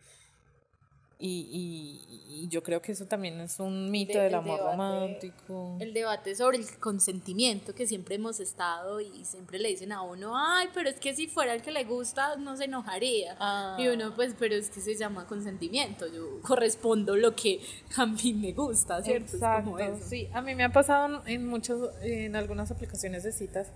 y, 1.27 2.01
y, 2.29 2.47
yo 2.47 2.61
creo 2.61 2.81
que 2.81 2.91
eso 2.91 3.05
también 3.05 3.39
es 3.39 3.59
un 3.59 3.89
mito 3.89 4.19
del 4.19 4.35
amor 4.35 4.59
romántico. 4.59 5.77
El 5.79 5.93
debate 5.93 6.35
sobre 6.35 6.57
el 6.57 6.77
consentimiento 6.79 7.73
que 7.73 7.87
siempre 7.87 8.15
hemos 8.15 8.39
estado 8.39 9.01
y 9.01 9.25
siempre 9.25 9.57
le 9.57 9.69
dicen 9.69 9.91
a 9.91 10.03
uno, 10.03 10.33
ay, 10.37 10.67
pero 10.73 10.89
es 10.89 10.99
que 10.99 11.15
si 11.15 11.27
fuera 11.27 11.53
el 11.53 11.61
que 11.61 11.71
le 11.71 11.83
gusta 11.85 12.35
no 12.35 12.55
se 12.55 12.65
enojaría. 12.65 13.35
Ah. 13.39 13.77
Y 13.79 13.87
uno, 13.87 14.13
pues, 14.13 14.35
pero 14.37 14.53
es 14.53 14.69
que 14.69 14.81
se 14.81 14.95
llama 14.95 15.25
consentimiento, 15.25 16.07
yo 16.07 16.41
correspondo 16.41 17.15
lo 17.15 17.35
que 17.35 17.59
a 17.97 18.05
mí 18.05 18.33
me 18.33 18.51
gusta, 18.53 19.01
¿cierto? 19.01 19.33
Exacto, 19.33 19.77
sí, 20.01 20.29
a 20.33 20.41
mí 20.41 20.53
me 20.53 20.63
ha 20.63 20.71
pasado 20.71 21.23
en, 21.25 21.47
muchas, 21.47 21.79
en 22.01 22.35
algunas 22.35 22.69
aplicaciones 22.69 23.23
de 23.23 23.31
citas 23.31 23.71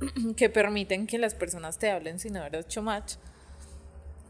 que 0.36 0.50
permiten 0.50 1.06
que 1.06 1.18
las 1.18 1.34
personas 1.34 1.78
te 1.78 1.90
hablen 1.90 2.18
sin 2.18 2.36
haber 2.36 2.56
hecho 2.56 2.82
match, 2.82 3.14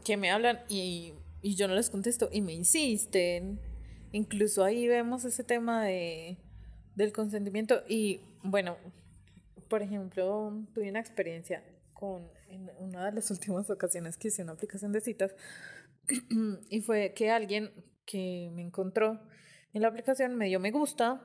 que 0.05 0.15
me 0.17 0.31
hablan 0.31 0.61
y 0.69 1.13
y 1.43 1.55
yo 1.55 1.67
no 1.67 1.75
les 1.75 1.91
contesto 1.91 2.29
y 2.31 2.41
me 2.41 2.53
insisten. 2.53 3.59
Incluso 4.11 4.63
ahí 4.63 4.87
vemos 4.87 5.25
ese 5.25 5.43
tema 5.43 5.83
de, 5.83 6.37
del 6.95 7.11
consentimiento 7.11 7.83
y 7.87 8.21
bueno, 8.41 8.77
por 9.69 9.83
ejemplo, 9.83 10.65
tuve 10.73 10.89
una 10.89 11.01
experiencia 11.01 11.63
con 11.93 12.31
en 12.47 12.69
una 12.79 13.05
de 13.05 13.11
las 13.11 13.29
últimas 13.29 13.69
ocasiones 13.69 14.17
que 14.17 14.29
hice 14.29 14.43
una 14.43 14.53
aplicación 14.53 14.91
de 14.91 15.01
citas 15.01 15.35
y 16.69 16.81
fue 16.81 17.13
que 17.13 17.29
alguien 17.29 17.71
que 18.05 18.49
me 18.53 18.61
encontró 18.61 19.19
en 19.73 19.81
la 19.81 19.87
aplicación 19.87 20.35
me 20.35 20.47
dio 20.47 20.59
me 20.59 20.71
gusta 20.71 21.23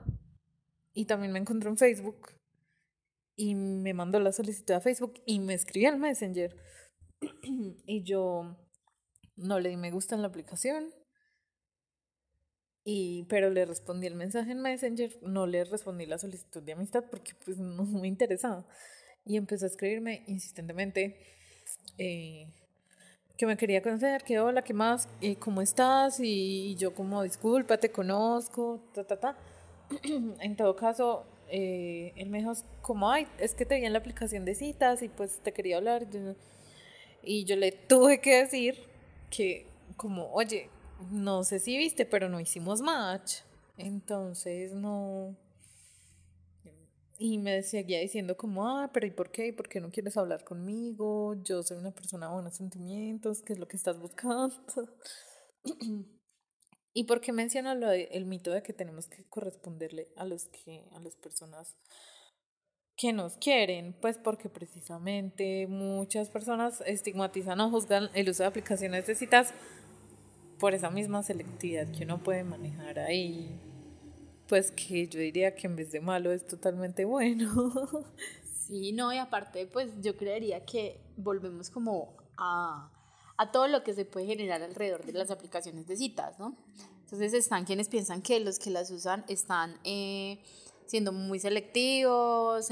y 0.95 1.05
también 1.05 1.33
me 1.33 1.39
encontró 1.39 1.71
en 1.71 1.77
Facebook 1.77 2.33
y 3.37 3.55
me 3.55 3.93
mandó 3.95 4.19
la 4.21 4.33
solicitud 4.33 4.75
a 4.75 4.81
Facebook 4.81 5.21
y 5.27 5.39
me 5.39 5.55
escribió 5.55 5.91
al 5.91 5.99
Messenger 5.99 6.57
y 7.87 8.03
yo 8.03 8.57
no 9.39 9.61
le 9.61 9.71
di 9.71 9.77
me 9.77 9.91
gusta 9.91 10.15
en 10.15 10.23
la 10.23 10.29
aplicación. 10.29 10.93
Y, 12.85 13.25
pero 13.25 13.51
le 13.51 13.67
respondí 13.67 14.07
el 14.07 14.15
mensaje 14.15 14.53
en 14.53 14.61
Messenger, 14.61 15.19
no 15.23 15.47
le 15.47 15.65
respondí 15.65 16.07
la 16.07 16.19
solicitud 16.19 16.63
de 16.63 16.73
amistad 16.73 17.05
porque 17.11 17.33
pues 17.45 17.59
no 17.59 17.85
me 17.85 18.09
interesaba. 18.09 18.67
Y 19.25 19.37
empezó 19.37 19.67
a 19.67 19.69
escribirme 19.69 20.25
insistentemente 20.27 21.19
eh, 21.99 22.47
que 23.37 23.47
me 23.47 23.57
quería 23.57 23.83
conocer, 23.83 24.23
que 24.25 24.41
hola, 24.41 24.63
¿qué 24.63 24.73
más? 24.73 25.09
Eh, 25.21 25.37
¿Cómo 25.37 25.61
estás? 25.61 26.19
Y 26.21 26.77
yo 26.77 26.95
como, 26.95 27.23
disculpa, 27.23 27.77
te 27.79 27.91
conozco, 27.91 28.91
ta, 28.95 29.05
ta, 29.05 29.21
ta. 29.21 29.37
en 30.41 30.57
todo 30.57 30.75
caso, 30.75 31.27
eh, 31.51 32.13
él 32.17 32.31
me 32.31 32.39
dijo 32.39 32.53
como, 32.81 33.11
ay, 33.11 33.27
es 33.39 33.55
que 33.55 33.67
te 33.67 33.77
vi 33.77 33.85
en 33.85 33.93
la 33.93 33.99
aplicación 33.99 34.45
de 34.45 34.55
citas 34.55 35.03
y 35.03 35.09
pues 35.09 35.41
te 35.41 35.53
quería 35.53 35.77
hablar. 35.77 36.07
Y 37.23 37.45
yo 37.45 37.57
le 37.57 37.73
tuve 37.73 38.21
que 38.21 38.37
decir 38.37 38.88
que 39.31 39.67
como, 39.97 40.33
oye, 40.33 40.71
no 41.11 41.45
sé 41.45 41.59
si 41.59 41.77
viste, 41.77 42.07
pero 42.07 42.29
no 42.29 42.41
hicimos 42.41 42.81
match. 42.81 43.41
Entonces 43.77 44.73
no... 44.73 45.37
Y 47.21 47.39
me 47.39 47.63
seguía 47.65 47.99
diciendo 47.99 48.37
como, 48.37 48.69
ah, 48.69 48.91
pero 48.93 49.07
¿y 49.07 49.11
por 49.11 49.33
qué? 49.33 49.53
¿Por 49.53 49.69
qué 49.69 49.81
no 49.81 49.91
quieres 49.91 50.17
hablar 50.17 50.45
conmigo? 50.45 51.35
Yo 51.43 51.65
soy 51.65 51.77
una 51.79 51.91
persona 51.91 52.29
de 52.29 52.33
buenos 52.33 52.55
sentimientos, 52.55 53.43
¿qué 53.43 53.55
es 53.55 53.59
lo 53.59 53.67
que 53.67 53.77
estás 53.77 53.99
buscando? 53.99 54.55
¿Y 56.95 57.05
por 57.05 57.21
qué 57.21 57.33
menciono 57.33 57.75
lo 57.75 57.91
el 57.91 58.25
mito 58.25 58.53
de 58.53 58.63
que 58.63 58.73
tenemos 58.73 59.09
que 59.09 59.25
corresponderle 59.25 60.09
a 60.17 60.25
los 60.25 60.47
que, 60.47 60.85
a 60.93 61.01
las 61.01 61.17
personas 61.17 61.77
que 62.99 63.13
nos 63.13 63.37
quieren, 63.37 63.95
pues 64.01 64.19
porque 64.19 64.49
precisamente 64.49 65.69
muchas 65.69 66.29
personas 66.29 66.83
estigmatizan 66.85 67.61
o 67.61 67.71
juzgan 67.71 68.11
el 68.13 68.29
uso 68.29 68.43
de 68.43 68.49
aplicaciones 68.49 69.07
de 69.07 69.15
citas 69.15 69.55
por 70.59 70.75
esa 70.75 70.91
misma 70.91 71.23
selectividad 71.23 71.87
que 71.93 72.03
uno 72.05 72.19
puede 72.19 72.43
manejar 72.43 72.99
ahí. 72.99 73.57
Pues 74.49 74.73
que 74.73 75.07
yo 75.07 75.21
diría 75.21 75.55
que 75.55 75.69
en 75.69 75.77
vez 75.77 75.93
de 75.93 76.01
malo 76.01 76.33
es 76.33 76.47
totalmente 76.47 77.07
bueno. 77.07 77.81
Sí, 78.69 78.93
no, 78.93 79.11
y 79.15 79.17
aparte, 79.17 79.67
pues 79.67 79.91
yo 80.03 80.15
creería 80.19 80.67
que 80.67 81.01
volvemos 81.17 81.71
como 81.71 82.13
a, 82.37 82.91
a 83.39 83.51
todo 83.51 83.67
lo 83.67 83.83
que 83.83 83.95
se 83.95 84.05
puede 84.05 84.27
generar 84.27 84.61
alrededor 84.61 85.07
de 85.07 85.15
las 85.15 85.31
aplicaciones 85.31 85.87
de 85.87 85.97
citas, 85.97 86.39
¿no? 86.39 86.55
Entonces 87.05 87.33
están 87.33 87.65
quienes 87.65 87.89
piensan 87.89 88.21
que 88.21 88.41
los 88.41 88.59
que 88.59 88.69
las 88.69 88.91
usan 88.91 89.25
están... 89.27 89.79
Eh, 89.85 90.41
siendo 90.89 91.13
muy 91.13 91.39
selectivos, 91.39 92.69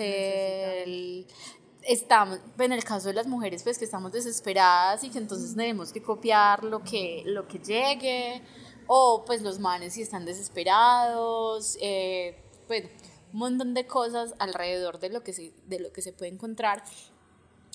estamos, 1.83 2.41
en 2.59 2.73
el 2.73 2.83
caso 2.83 3.09
de 3.09 3.15
las 3.15 3.27
mujeres, 3.27 3.63
pues 3.63 3.79
que 3.79 3.85
estamos 3.85 4.11
desesperadas 4.11 5.05
y 5.05 5.11
que 5.11 5.19
entonces 5.19 5.55
tenemos 5.55 5.93
que 5.93 6.03
copiar 6.03 6.65
lo 6.65 6.83
que, 6.83 7.23
lo 7.27 7.47
que 7.47 7.59
llegue, 7.59 8.43
o 8.87 9.23
pues 9.27 9.43
los 9.43 9.59
manes 9.59 9.93
si 9.95 10.03
están 10.03 10.25
desesperados, 10.25 11.77
eh, 11.81 12.43
pues 12.67 12.85
un 13.33 13.39
montón 13.39 13.75
de 13.75 13.87
cosas 13.87 14.35
alrededor 14.39 14.99
de 14.99 15.11
lo 15.11 15.23
que 15.23 15.35
se, 15.35 15.53
de 15.67 15.79
lo 15.79 15.93
que 15.93 16.01
se 16.01 16.13
puede 16.13 16.33
encontrar. 16.33 16.83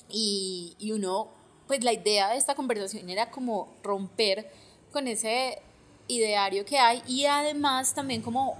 Y, 0.08 0.74
y 0.80 0.90
uno, 0.90 1.30
pues 1.68 1.84
la 1.84 1.92
idea 1.92 2.30
de 2.30 2.36
esta 2.36 2.56
conversación 2.56 3.08
era 3.08 3.30
como 3.30 3.76
romper 3.84 4.50
con 4.92 5.06
ese 5.06 5.62
ideario 6.08 6.64
que 6.64 6.78
hay 6.78 7.00
y 7.06 7.26
además 7.26 7.94
también 7.94 8.22
como 8.22 8.56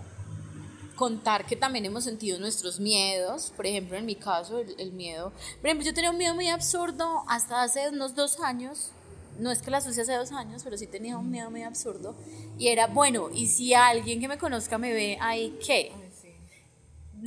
contar 1.03 1.47
que 1.47 1.57
también 1.57 1.85
hemos 1.85 2.05
sentido 2.05 2.39
nuestros 2.39 2.79
miedos, 2.79 3.53
por 3.57 3.67
ejemplo, 3.67 3.97
en 3.97 4.07
mi 4.07 4.15
caso, 4.15 4.61
el, 4.61 4.93
miedo, 4.93 5.33
por 5.61 5.67
ejemplo, 5.67 5.85
yo 5.85 5.93
tenía 5.93 6.13
un 6.13 6.17
miedo 6.17 6.33
muy 6.33 6.47
absurdo 6.47 7.25
hasta 7.27 7.61
hace 7.61 7.89
unos 7.89 8.15
dos 8.15 8.39
años, 8.39 8.93
no 9.37 9.51
es 9.51 9.63
que 9.63 9.73
la 9.73 9.81
sucia 9.81 10.05
hace 10.05 10.15
dos 10.15 10.31
años, 10.31 10.63
pero 10.63 10.79
sí 10.79 10.87
tenía 10.87 11.19
un 11.19 11.29
miedo 11.29 11.51
muy 11.51 11.65
absurdo, 11.65 12.15
y 12.57 12.69
era, 12.69 12.87
bueno, 12.87 13.31
¿y 13.35 13.49
si 13.49 13.75
alguien 13.75 14.21
que 14.21 14.29
me 14.29 14.39
conozca 14.39 14.79
me 14.79 14.93
ve 14.93 15.19
ahí, 15.21 15.59
qué? 15.67 15.91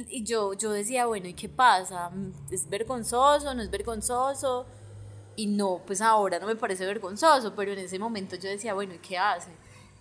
Y 0.08 0.24
yo, 0.24 0.54
yo 0.54 0.72
decía, 0.72 1.08
bueno, 1.08 1.28
¿y 1.28 1.34
qué 1.34 1.50
pasa? 1.50 2.12
¿Es 2.50 2.70
vergonzoso? 2.70 3.54
¿No 3.54 3.62
es 3.62 3.70
vergonzoso? 3.70 4.66
Y 5.36 5.48
no, 5.48 5.82
pues 5.86 6.00
ahora 6.00 6.40
no 6.40 6.48
me 6.48 6.56
parece 6.56 6.86
vergonzoso, 6.86 7.54
pero 7.54 7.74
en 7.74 7.80
ese 7.80 8.00
momento 8.00 8.38
yo 8.38 8.48
decía, 8.48 8.74
bueno, 8.74 8.94
¿y 8.94 9.00
qué 9.00 9.18
hace? 9.18 9.52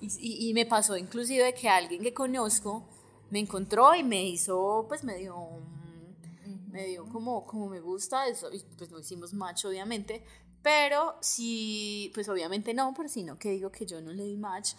Y, 0.01 0.07
y, 0.21 0.49
y 0.49 0.55
me 0.55 0.65
pasó 0.65 0.97
inclusive 0.97 1.53
que 1.55 1.69
alguien 1.69 2.05
que 2.05 2.15
conozco 2.15 2.85
me 3.35 3.41
encontró 3.41 3.97
y 3.97 4.05
me 4.05 4.23
hizo, 4.23 4.85
pues 4.87 5.03
me 5.03 5.17
dio, 5.17 5.35
me 6.69 6.87
dio 6.87 7.05
como, 7.09 7.45
como 7.45 7.69
me 7.69 7.81
gusta, 7.81 8.29
eso, 8.29 8.49
y 8.53 8.61
pues 8.79 8.93
no 8.93 9.01
hicimos 9.01 9.35
match 9.35 9.65
obviamente, 9.65 10.25
pero 10.63 11.17
sí, 11.21 12.13
pues 12.15 12.29
obviamente 12.29 12.73
no, 12.75 12.95
pero 12.97 13.09
sino 13.09 13.37
que 13.37 13.51
digo 13.51 13.73
que 13.73 13.87
yo 13.87 14.01
no 14.01 14.13
le 14.13 14.23
di 14.23 14.37
match. 14.37 14.75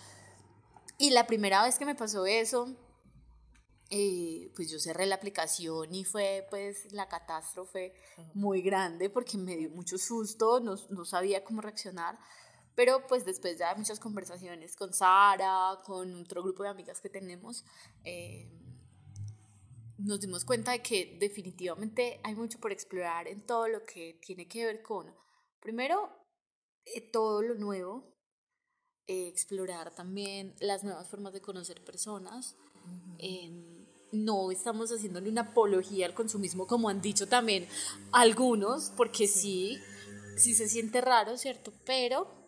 Y 0.98 1.10
la 1.10 1.28
primera 1.28 1.66
vez 1.66 1.78
que 1.78 1.86
me 1.86 1.96
pasó 1.96 2.26
eso, 2.26 2.74
eh, 3.90 4.50
pues 4.56 4.72
yo 4.72 4.80
cerré 4.80 5.06
la 5.06 5.16
aplicación 5.16 5.94
y 5.94 6.06
fue 6.06 6.48
pues 6.50 6.94
la 6.94 7.10
catástrofe 7.10 7.94
muy 8.34 8.62
grande 8.62 9.10
porque 9.10 9.38
me 9.38 9.58
dio 9.58 9.70
mucho 9.72 9.98
susto, 9.98 10.62
no, 10.62 10.78
no 10.92 11.04
sabía 11.04 11.44
cómo 11.44 11.60
reaccionar. 11.60 12.18
Pero 12.76 13.08
pues 13.08 13.26
después 13.26 13.58
de 13.58 13.66
muchas 13.78 14.00
conversaciones 14.00 14.76
con 14.76 14.94
Sara, 14.94 15.80
con 15.86 16.14
otro 16.22 16.44
grupo 16.44 16.64
de 16.64 16.70
amigas 16.70 17.00
que 17.00 17.10
tenemos, 17.10 17.64
eh, 18.04 18.52
nos 19.98 20.20
dimos 20.20 20.44
cuenta 20.44 20.72
de 20.72 20.82
que 20.82 21.18
definitivamente 21.20 22.20
hay 22.24 22.36
mucho 22.36 22.60
por 22.60 22.74
explorar 22.74 23.28
en 23.28 23.46
todo 23.46 23.70
lo 23.70 23.84
que 23.86 24.20
tiene 24.22 24.48
que 24.48 24.66
ver 24.66 24.82
con, 24.82 25.14
primero, 25.62 26.10
eh, 26.86 27.10
todo 27.12 27.42
lo 27.42 27.56
nuevo, 27.56 28.14
eh, 29.08 29.30
explorar 29.30 29.96
también 29.96 30.54
las 30.60 30.84
nuevas 30.84 31.08
formas 31.10 31.34
de 31.34 31.42
conocer 31.42 31.84
personas. 31.84 32.58
no 34.12 34.52
estamos 34.52 34.92
haciéndole 34.92 35.30
una 35.30 35.42
apología 35.42 36.06
al 36.06 36.14
consumismo, 36.14 36.68
como 36.68 36.88
han 36.88 37.02
dicho 37.02 37.28
también 37.28 37.68
algunos, 38.12 38.92
porque 38.96 39.28
sí, 39.28 39.78
sí 40.38 40.54
se 40.54 40.70
siente 40.70 41.02
raro, 41.02 41.38
¿cierto? 41.38 41.74
Pero 41.86 42.45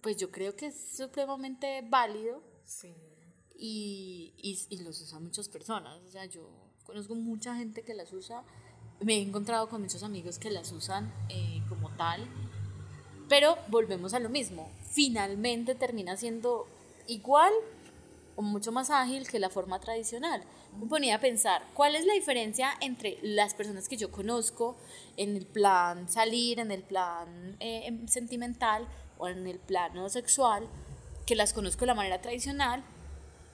pues 0.00 0.16
yo 0.16 0.30
creo 0.30 0.56
que 0.56 0.66
es 0.66 0.96
supremamente 0.96 1.82
válido. 1.88 2.42
Y, 3.60 4.34
y, 4.36 4.78
los 4.82 5.00
usan 5.00 5.24
muchas 5.24 5.48
personas. 5.48 6.00
O 6.06 6.10
sea, 6.10 6.26
yo 6.26 6.48
conozco 6.84 7.14
mucha 7.14 7.56
gente 7.56 7.82
que 7.82 7.94
las 7.94 8.12
usa. 8.12 8.44
Me 9.00 9.16
he 9.16 9.22
encontrado 9.22 9.68
con 9.68 9.82
muchos 9.82 10.02
amigos 10.02 10.38
que 10.38 10.50
las 10.50 10.70
usan 10.72 11.12
eh, 11.28 11.62
como 11.68 11.90
tal. 11.96 12.28
Pero 13.28 13.56
volvemos 13.68 14.14
a 14.14 14.20
lo 14.20 14.28
mismo. 14.28 14.70
Finalmente 14.90 15.74
termina 15.74 16.16
siendo 16.16 16.66
igual 17.06 17.52
o 18.38 18.42
mucho 18.42 18.70
más 18.70 18.88
ágil 18.88 19.26
que 19.26 19.40
la 19.40 19.50
forma 19.50 19.80
tradicional. 19.80 20.44
Me 20.78 20.86
ponía 20.86 21.16
a 21.16 21.20
pensar, 21.20 21.60
¿cuál 21.74 21.96
es 21.96 22.06
la 22.06 22.14
diferencia 22.14 22.70
entre 22.80 23.18
las 23.20 23.52
personas 23.52 23.88
que 23.88 23.96
yo 23.96 24.12
conozco 24.12 24.76
en 25.16 25.36
el 25.36 25.44
plan 25.44 26.08
salir, 26.08 26.60
en 26.60 26.70
el 26.70 26.84
plan 26.84 27.56
eh, 27.58 27.86
em, 27.86 28.06
sentimental 28.06 28.86
o 29.18 29.26
en 29.26 29.44
el 29.48 29.58
plano 29.58 30.08
sexual, 30.08 30.68
que 31.26 31.34
las 31.34 31.52
conozco 31.52 31.80
de 31.80 31.88
la 31.88 31.94
manera 31.94 32.20
tradicional, 32.22 32.84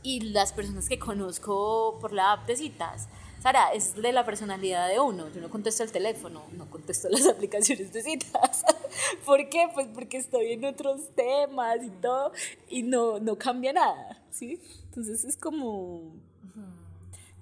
y 0.03 0.21
las 0.21 0.53
personas 0.53 0.87
que 0.87 0.99
conozco 0.99 1.97
por 1.99 2.13
la 2.13 2.33
app 2.33 2.47
de 2.47 2.55
citas? 2.55 3.09
Sara, 3.45 3.75
es 3.75 3.95
de 3.95 4.11
la 4.11 4.25
personalidad 4.25 4.89
de 4.89 4.99
uno. 4.99 5.29
Yo 5.29 5.43
no 5.43 5.51
contesto 5.51 5.83
el 5.83 5.93
teléfono, 5.93 6.47
no 6.57 6.71
contesto 6.71 7.11
las 7.11 7.27
aplicaciones 7.29 7.93
de 7.93 8.03
citas. 8.03 8.65
¿Por 9.27 9.51
qué? 9.51 9.69
Pues 9.75 9.87
porque 9.93 10.17
estoy 10.17 10.53
en 10.53 10.65
otros 10.65 11.15
temas 11.15 11.77
y 11.85 11.91
todo 11.91 12.33
y 12.71 12.83
no, 12.83 13.21
no 13.21 13.37
cambia 13.37 13.75
nada, 13.75 14.25
¿sí? 14.31 14.63
Entonces 14.85 15.25
es 15.25 15.37
como, 15.37 16.15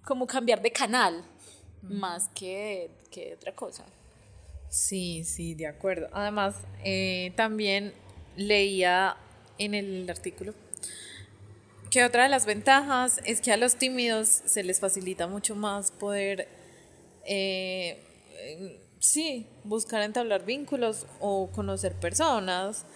como 0.04 0.26
cambiar 0.26 0.60
de 0.60 0.72
canal 0.72 1.24
más 1.82 2.28
que, 2.30 2.90
que 3.12 3.34
otra 3.34 3.54
cosa. 3.54 3.84
Sí, 4.70 5.22
sí, 5.22 5.54
de 5.54 5.68
acuerdo. 5.68 6.08
Además, 6.10 6.56
eh, 6.82 7.32
también 7.36 7.94
leía 8.34 9.16
en 9.56 9.74
el 9.74 10.10
artículo 10.10 10.52
que 11.92 12.04
otra 12.04 12.22
de 12.22 12.30
las 12.30 12.46
ventajas 12.46 13.20
es 13.26 13.42
que 13.42 13.52
a 13.52 13.58
los 13.58 13.76
tímidos 13.76 14.26
se 14.46 14.64
les 14.64 14.80
facilita 14.80 15.26
mucho 15.26 15.54
más 15.54 15.90
poder, 15.90 16.48
eh, 17.26 18.02
sí, 18.98 19.46
buscar 19.62 20.02
entablar 20.02 20.46
vínculos 20.46 21.06
o 21.20 21.50
conocer 21.52 21.92
personas, 21.92 22.86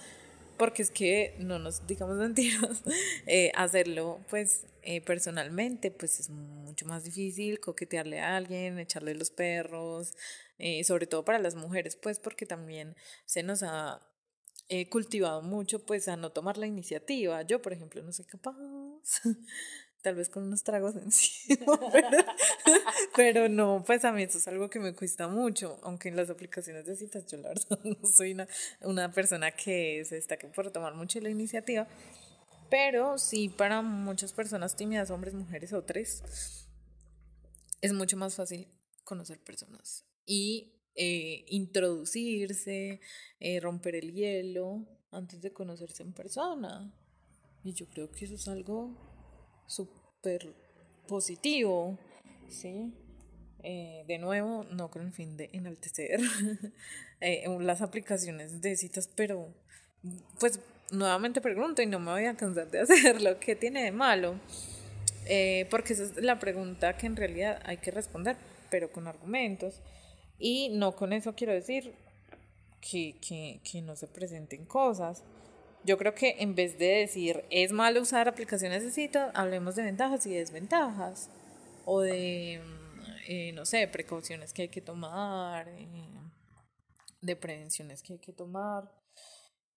porque 0.56 0.80
es 0.80 0.90
que 0.90 1.34
no 1.38 1.58
nos 1.58 1.86
digamos 1.86 2.16
mentiras, 2.28 2.82
eh, 3.26 3.52
hacerlo 3.54 4.18
pues 4.30 4.64
eh, 4.82 5.02
personalmente 5.02 5.90
pues 5.90 6.18
es 6.18 6.30
mucho 6.30 6.86
más 6.86 7.04
difícil 7.04 7.60
coquetearle 7.60 8.20
a 8.20 8.38
alguien, 8.38 8.78
echarle 8.78 9.14
los 9.14 9.30
perros, 9.30 10.14
sobre 10.84 11.06
todo 11.06 11.22
para 11.22 11.38
las 11.38 11.54
mujeres 11.54 11.96
pues 11.96 12.18
porque 12.18 12.46
también 12.46 12.96
se 13.26 13.42
nos 13.42 13.62
ha 13.62 14.00
he 14.68 14.88
cultivado 14.88 15.42
mucho 15.42 15.85
pues 15.85 16.08
a 16.08 16.16
no 16.16 16.30
tomar 16.30 16.58
la 16.58 16.66
iniciativa. 16.66 17.42
Yo, 17.42 17.62
por 17.62 17.73
ejemplo, 17.73 18.02
no 18.02 18.12
soy 18.12 18.25
capaz. 18.25 18.56
Tal 20.02 20.14
vez 20.14 20.28
con 20.28 20.44
unos 20.44 20.62
tragos 20.62 20.94
encima, 21.02 21.80
pero, 23.16 23.49
no, 23.49 23.82
pues 23.85 24.04
a 24.04 24.12
mí 24.12 24.23
eso 24.23 24.38
es 24.38 24.46
algo 24.46 24.70
que 24.70 24.78
me 24.78 24.94
cuesta 24.94 25.26
mucho, 25.26 25.80
aunque 25.82 26.08
en 26.08 26.14
las 26.14 26.30
aplicaciones 26.30 26.87
de 26.87 26.94
citas 26.94 27.26
yo 27.26 27.38
la 27.38 27.49
verdad 27.49 27.80
no 27.82 27.96
soy 28.16 28.32
una, 28.32 28.46
una 28.82 29.11
persona 29.11 29.50
que 29.50 30.04
se 30.04 30.14
destaque 30.14 30.46
por 30.46 30.70
tomar 30.70 30.94
mucho 30.94 31.18
la 31.18 31.28
iniciativa, 31.28 31.88
pero 32.70 33.18
sí 33.18 33.49
para 33.49 33.82
muchas 33.82 34.32
personas 34.32 34.76
tímidas, 34.76 35.11
hombres, 35.11 35.35
mujeres 35.35 35.73
o 35.73 35.82
tres, 35.82 36.68
es 37.80 37.92
mucho 37.92 38.16
más 38.16 38.37
fácil 38.37 38.68
conocer 39.02 39.40
personas 39.40 40.04
y 40.25 40.75
eh, 40.98 41.44
introducirse, 41.48 43.00
eh, 43.38 43.60
romper 43.60 43.96
el 43.96 44.14
hielo 44.14 44.86
antes 45.10 45.42
de 45.42 45.52
conocerse 45.52 46.02
en 46.02 46.14
persona. 46.14 46.90
Y 47.62 47.74
yo 47.74 47.86
creo 47.88 48.10
que 48.10 48.24
eso 48.24 48.34
es 48.34 48.48
algo 48.48 48.96
súper 49.66 50.54
positivo, 51.06 51.98
¿sí? 52.48 52.94
Eh, 53.62 54.04
de 54.08 54.16
nuevo, 54.16 54.64
no 54.64 54.90
con 54.90 55.02
el 55.02 55.12
fin 55.12 55.36
de 55.36 55.50
enaltecer 55.52 56.20
las 57.60 57.82
aplicaciones 57.82 58.62
de 58.62 58.76
citas, 58.76 59.10
pero 59.14 59.52
pues 60.40 60.60
nuevamente 60.92 61.42
pregunto 61.42 61.82
y 61.82 61.86
no 61.86 61.98
me 61.98 62.12
voy 62.12 62.24
a 62.24 62.36
cansar 62.36 62.70
de 62.70 62.78
hacerlo, 62.80 63.38
¿qué 63.38 63.54
tiene 63.54 63.82
de 63.84 63.92
malo? 63.92 64.40
porque 65.70 65.94
esa 65.94 66.04
es 66.04 66.16
la 66.22 66.38
pregunta 66.38 66.96
que 66.96 67.06
en 67.06 67.16
realidad 67.16 67.60
hay 67.64 67.78
que 67.78 67.90
responder, 67.90 68.36
pero 68.70 68.92
con 68.92 69.08
argumentos. 69.08 69.82
Y 70.38 70.69
no 70.71 70.95
con 70.95 71.12
eso 71.12 71.35
quiero 71.35 71.52
decir 71.52 71.95
que, 72.81 73.16
que, 73.21 73.61
que 73.71 73.83
no 73.83 73.97
se 73.97 74.07
presenten 74.07 74.64
cosas. 74.64 75.23
Yo 75.85 75.99
creo 75.99 76.14
que 76.14 76.37
en 76.40 76.55
vez 76.55 76.78
de 76.78 76.87
decir 76.87 77.45
es 77.50 77.73
malo 77.73 78.02
usar 78.02 78.28
aplicaciones 78.28 78.83
de 78.83 78.90
cita, 78.90 79.31
hablemos 79.35 79.76
de 79.76 79.85
ventajas 79.85 80.26
y 80.26 80.35
desventajas. 80.35 81.31
O 81.85 82.00
de, 82.00 82.61
eh, 83.28 83.52
no 83.52 83.64
sé, 83.64 83.87
precauciones 83.87 84.52
que 84.52 84.62
hay 84.62 84.69
que 84.69 84.81
tomar, 84.81 85.69
eh, 85.69 85.87
de 87.21 87.37
prevenciones 87.37 88.02
que 88.02 88.14
hay 88.14 88.19
que 88.19 88.33
tomar. 88.33 88.90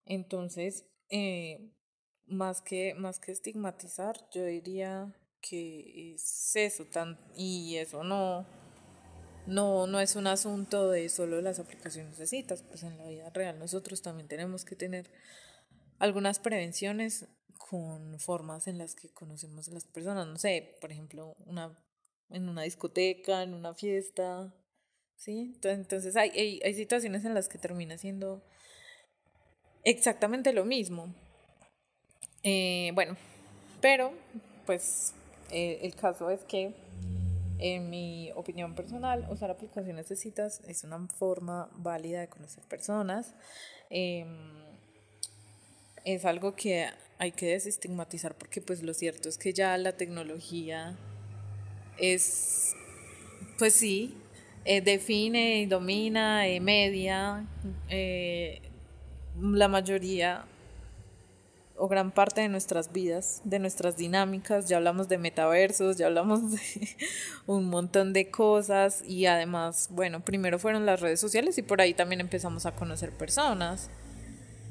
Entonces, 0.04 0.84
eh, 1.08 1.70
más, 2.26 2.60
que, 2.62 2.94
más 2.94 3.20
que 3.20 3.32
estigmatizar, 3.32 4.16
yo 4.32 4.44
diría 4.44 5.14
que 5.40 6.14
es 6.14 6.54
eso, 6.56 6.84
tan, 6.86 7.18
y 7.36 7.76
eso 7.76 8.02
no, 8.04 8.44
no, 9.50 9.88
no 9.88 10.00
es 10.00 10.14
un 10.14 10.28
asunto 10.28 10.90
de 10.90 11.08
solo 11.08 11.40
las 11.40 11.58
aplicaciones 11.58 12.16
de 12.18 12.26
citas, 12.26 12.62
pues 12.62 12.84
en 12.84 12.96
la 12.96 13.08
vida 13.08 13.30
real 13.30 13.58
nosotros 13.58 14.00
también 14.00 14.28
tenemos 14.28 14.64
que 14.64 14.76
tener 14.76 15.10
algunas 15.98 16.38
prevenciones 16.38 17.26
con 17.58 18.20
formas 18.20 18.68
en 18.68 18.78
las 18.78 18.94
que 18.94 19.10
conocemos 19.10 19.68
a 19.68 19.72
las 19.72 19.84
personas, 19.84 20.28
no 20.28 20.38
sé, 20.38 20.76
por 20.80 20.92
ejemplo, 20.92 21.36
una, 21.46 21.76
en 22.30 22.48
una 22.48 22.62
discoteca, 22.62 23.42
en 23.42 23.54
una 23.54 23.74
fiesta, 23.74 24.54
¿sí? 25.16 25.58
Entonces 25.62 26.16
hay, 26.16 26.60
hay, 26.64 26.74
situaciones 26.74 27.24
en 27.24 27.34
las 27.34 27.48
que 27.48 27.58
termina 27.58 27.98
siendo 27.98 28.42
exactamente 29.82 30.52
lo 30.52 30.64
mismo. 30.64 31.12
Eh, 32.44 32.92
bueno, 32.94 33.16
pero 33.80 34.12
pues 34.64 35.12
eh, 35.50 35.80
el 35.82 35.96
caso 35.96 36.30
es 36.30 36.40
que 36.44 36.72
en 37.60 37.90
mi 37.90 38.30
opinión 38.32 38.74
personal, 38.74 39.26
usar 39.30 39.50
aplicaciones 39.50 40.08
de 40.08 40.16
citas 40.16 40.62
es 40.66 40.84
una 40.84 41.06
forma 41.08 41.68
válida 41.74 42.20
de 42.20 42.28
conocer 42.28 42.64
personas. 42.64 43.34
Em, 43.90 44.64
es 46.04 46.24
algo 46.24 46.54
que 46.54 46.88
hay 47.18 47.32
que 47.32 47.46
desestigmatizar 47.46 48.34
porque 48.36 48.62
pues 48.62 48.82
lo 48.82 48.94
cierto 48.94 49.28
es 49.28 49.36
que 49.36 49.52
ya 49.52 49.76
la 49.76 49.92
tecnología 49.92 50.96
es, 51.98 52.74
pues 53.58 53.74
sí, 53.74 54.16
eh, 54.64 54.80
define, 54.80 55.66
domina, 55.68 56.46
eh, 56.48 56.60
media 56.60 57.46
eh, 57.88 58.60
la 59.40 59.68
mayoría 59.68 60.44
o 61.80 61.88
gran 61.88 62.12
parte 62.12 62.42
de 62.42 62.48
nuestras 62.50 62.92
vidas, 62.92 63.40
de 63.44 63.58
nuestras 63.58 63.96
dinámicas. 63.96 64.68
Ya 64.68 64.76
hablamos 64.76 65.08
de 65.08 65.16
metaversos, 65.16 65.96
ya 65.96 66.06
hablamos 66.06 66.52
de 66.52 66.60
un 67.46 67.64
montón 67.64 68.12
de 68.12 68.30
cosas 68.30 69.02
y 69.06 69.24
además, 69.24 69.88
bueno, 69.90 70.22
primero 70.22 70.58
fueron 70.58 70.84
las 70.84 71.00
redes 71.00 71.18
sociales 71.18 71.56
y 71.56 71.62
por 71.62 71.80
ahí 71.80 71.94
también 71.94 72.20
empezamos 72.20 72.66
a 72.66 72.74
conocer 72.74 73.12
personas. 73.12 73.88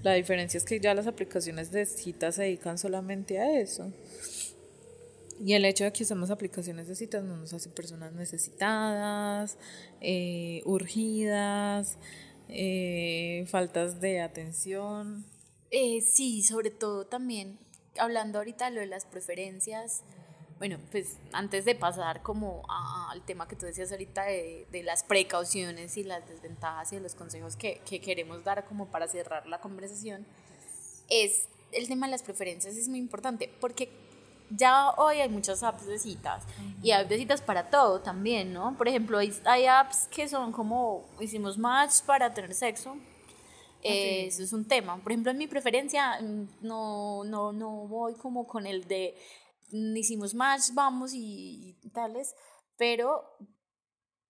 La 0.04 0.14
diferencia 0.14 0.60
es 0.60 0.66
que 0.66 0.80
ya 0.80 0.94
las 0.94 1.08
aplicaciones 1.08 1.72
de 1.72 1.88
citas 1.88 2.36
se 2.36 2.44
dedican 2.44 2.78
solamente 2.78 3.40
a 3.40 3.60
eso. 3.60 3.92
Y 5.44 5.54
el 5.54 5.66
hecho 5.66 5.86
de 5.86 5.92
que 5.92 6.04
usemos 6.04 6.30
aplicaciones 6.30 6.88
de 6.88 6.96
citas 6.96 7.24
no 7.24 7.38
nos 7.38 7.54
hace 7.54 7.70
personas 7.70 8.14
necesitadas, 8.14 9.58
eh, 10.00 10.62
urgidas, 10.66 11.98
eh, 12.50 13.46
faltas 13.48 14.00
de 14.00 14.22
atención. 14.22 15.26
Eh, 15.72 16.02
sí, 16.02 16.42
sobre 16.44 16.72
todo 16.72 17.06
también, 17.06 17.60
hablando 17.98 18.40
ahorita 18.40 18.66
de 18.66 18.72
lo 18.72 18.82
de 18.82 18.88
las 18.88 19.06
preferencias, 19.06 20.04
bueno, 20.58 20.78
pues 20.92 21.18
antes 21.32 21.64
de 21.64 21.74
pasar 21.74 22.22
como 22.22 22.64
al 23.12 23.22
tema 23.24 23.48
que 23.48 23.56
tú 23.56 23.66
decías 23.66 23.92
ahorita 23.92 24.24
de, 24.24 24.68
de, 24.72 24.84
las 24.84 25.04
precauciones 25.04 25.96
y 25.96 26.04
las 26.04 26.28
desventajas 26.28 26.92
y 26.92 27.00
los 27.00 27.16
consejos 27.16 27.56
que, 27.56 27.82
que, 27.86 28.02
queremos 28.02 28.44
dar 28.44 28.66
como 28.66 28.88
para 28.88 29.08
cerrar 29.08 29.48
la 29.48 29.62
conversación, 29.62 30.26
es 31.10 31.48
el 31.72 31.88
tema 31.88 32.08
de 32.08 32.12
las 32.12 32.24
preferencias 32.24 32.76
es 32.76 32.90
muy 32.90 33.00
importante 33.00 33.50
porque 33.62 33.90
ya 34.50 34.92
hoy 34.98 35.20
hay 35.20 35.30
muchas 35.30 35.62
apps 35.64 35.86
de 35.86 36.00
citas 36.00 36.44
y 36.82 36.92
apps 36.92 37.10
de 37.10 37.18
citas 37.18 37.42
para 37.42 37.70
todo 37.70 38.02
también, 38.02 38.52
¿no? 38.52 38.76
Por 38.78 38.88
ejemplo, 38.88 39.20
hay, 39.20 39.34
hay 39.46 39.68
apps 39.68 40.08
que 40.08 40.28
son 40.28 40.52
como 40.52 41.08
hicimos 41.20 41.58
match 41.58 42.02
para 42.06 42.34
tener 42.34 42.54
sexo 42.54 42.98
eso 43.84 44.44
es 44.44 44.54
un 44.54 44.66
tema. 44.66 45.02
Por 45.02 45.12
ejemplo, 45.12 45.32
en 45.32 45.38
mi 45.38 45.48
preferencia 45.48 46.20
mm, 46.22 46.48
no, 46.62 47.24
no, 47.24 47.52
no 47.54 47.88
voy 47.88 48.16
como 48.16 48.48
con 48.48 48.68
el 48.68 48.88
de 48.88 49.16
mm, 49.72 49.96
hicimos 49.96 50.34
match, 50.34 50.74
vamos 50.74 51.12
y, 51.14 51.78
tales, 51.94 52.36
pero 52.78 53.24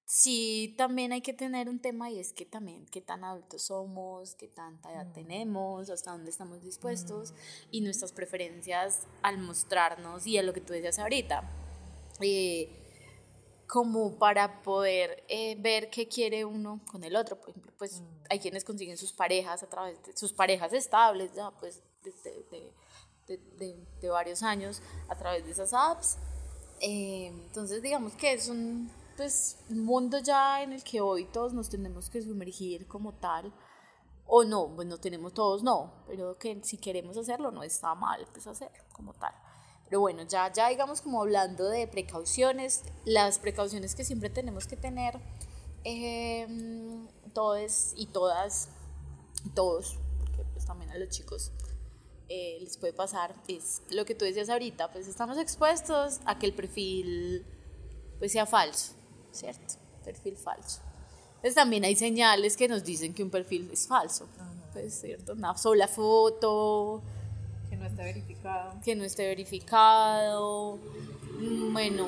sí 0.06 0.74
también 0.78 1.12
hay 1.12 1.22
que 1.22 1.34
tener 1.34 1.70
un 1.70 1.80
tema 1.80 2.10
y 2.10 2.20
es 2.20 2.34
que 2.34 2.46
también 2.46 2.86
qué 2.88 3.02
tan 3.02 3.24
adultos 3.24 3.64
somos, 3.64 4.36
qué 4.36 4.48
tanta 4.48 4.92
edad 4.92 5.08
mm. 5.08 5.14
tenemos, 5.14 5.90
hasta 5.90 6.12
dónde 6.12 6.30
estamos 6.30 6.62
dispuestos 6.64 7.34
y 7.72 7.82
nuestras 7.82 8.12
preferencias 8.12 9.08
al 9.22 9.40
mostrarnos 9.40 10.26
y 10.28 10.38
a 10.38 10.44
lo 10.44 10.54
que 10.54 10.62
tú 10.62 10.74
decías 10.74 11.00
ahorita. 11.00 11.44
Eh, 12.22 12.79
como 13.70 14.18
para 14.18 14.64
poder 14.64 15.24
eh, 15.28 15.56
ver 15.60 15.92
qué 15.92 16.08
quiere 16.08 16.44
uno 16.44 16.82
con 16.92 17.04
el 17.04 17.16
otro. 17.16 17.40
Por 17.40 17.52
ejemplo, 17.52 17.72
pues 17.78 18.02
mm. 18.02 18.06
hay 18.32 18.40
quienes 18.40 18.66
consiguen 18.66 18.98
sus 18.98 19.14
parejas 19.14 19.62
a 19.62 19.70
través 19.70 20.04
de 20.04 20.18
sus 20.18 20.34
parejas 20.34 20.74
estables, 20.74 21.32
ya 21.36 21.52
pues 21.52 21.84
de, 22.04 22.12
de, 23.28 23.40
de, 23.58 23.88
de 24.02 24.10
varios 24.10 24.42
años 24.42 24.82
a 25.08 25.16
través 25.16 25.46
de 25.46 25.52
esas 25.52 25.72
apps. 25.74 26.18
Eh, 26.82 27.28
entonces 27.28 27.84
digamos 27.84 28.14
que 28.14 28.34
es 28.34 28.50
un, 28.50 28.92
pues, 29.16 29.60
un 29.70 29.86
mundo 29.86 30.18
ya 30.18 30.64
en 30.64 30.74
el 30.74 30.84
que 30.84 31.00
hoy 31.00 31.26
todos 31.26 31.54
nos 31.54 31.70
tenemos 31.70 32.10
que 32.10 32.24
sumergir 32.24 32.88
como 32.88 33.14
tal. 33.14 33.54
O 34.26 34.44
no, 34.44 34.68
pues 34.76 34.88
no 34.88 34.98
tenemos 34.98 35.34
todos, 35.34 35.62
no, 35.62 35.92
pero 36.08 36.38
que 36.38 36.60
si 36.64 36.78
queremos 36.78 37.18
hacerlo 37.18 37.52
no 37.52 37.64
está 37.64 37.94
mal 37.94 38.28
pues 38.32 38.48
hacerlo 38.48 38.84
como 38.94 39.14
tal. 39.14 39.34
Pero 39.90 40.02
bueno, 40.02 40.24
ya, 40.24 40.52
ya 40.54 40.70
digamos 40.70 41.02
como 41.02 41.22
hablando 41.22 41.68
de 41.68 41.88
precauciones, 41.88 42.84
las 43.06 43.40
precauciones 43.40 43.96
que 43.96 44.04
siempre 44.04 44.30
tenemos 44.30 44.68
que 44.68 44.78
tener, 44.78 45.20
eh, 45.84 46.48
todos 47.34 47.94
y 47.96 48.06
todas, 48.08 48.70
todos, 49.56 49.98
porque 50.20 50.44
pues 50.54 50.66
también 50.66 50.92
a 50.92 50.98
los 50.98 51.10
chicos 51.10 51.52
eh, 52.28 52.58
les 52.62 52.78
puede 52.78 52.94
pasar, 52.94 53.34
es 53.48 53.82
lo 53.90 54.06
que 54.06 54.14
tú 54.14 54.26
decías 54.26 54.50
ahorita, 54.50 54.92
pues 54.92 55.08
estamos 55.08 55.38
expuestos 55.38 56.20
a 56.26 56.38
que 56.38 56.46
el 56.46 56.54
perfil 56.54 57.46
pues 58.20 58.32
sea 58.32 58.46
falso, 58.46 58.94
¿cierto? 59.32 59.76
Perfil 60.04 60.38
falso. 60.38 60.82
Entonces 61.38 61.56
también 61.56 61.86
hay 61.86 61.96
señales 61.96 62.58
que 62.58 62.68
nos 62.68 62.84
dicen 62.84 63.14
que 63.14 63.24
un 63.24 63.30
perfil 63.30 63.70
es 63.72 63.88
falso, 63.88 64.28
pues, 64.74 65.00
¿cierto? 65.00 65.34
Una 65.34 65.58
sola 65.58 65.88
foto, 65.88 67.02
no 67.80 67.86
esté 67.86 68.04
verificado. 68.04 68.80
Que 68.84 68.96
no 68.96 69.04
esté 69.04 69.28
verificado. 69.28 70.80
Bueno, 71.72 72.08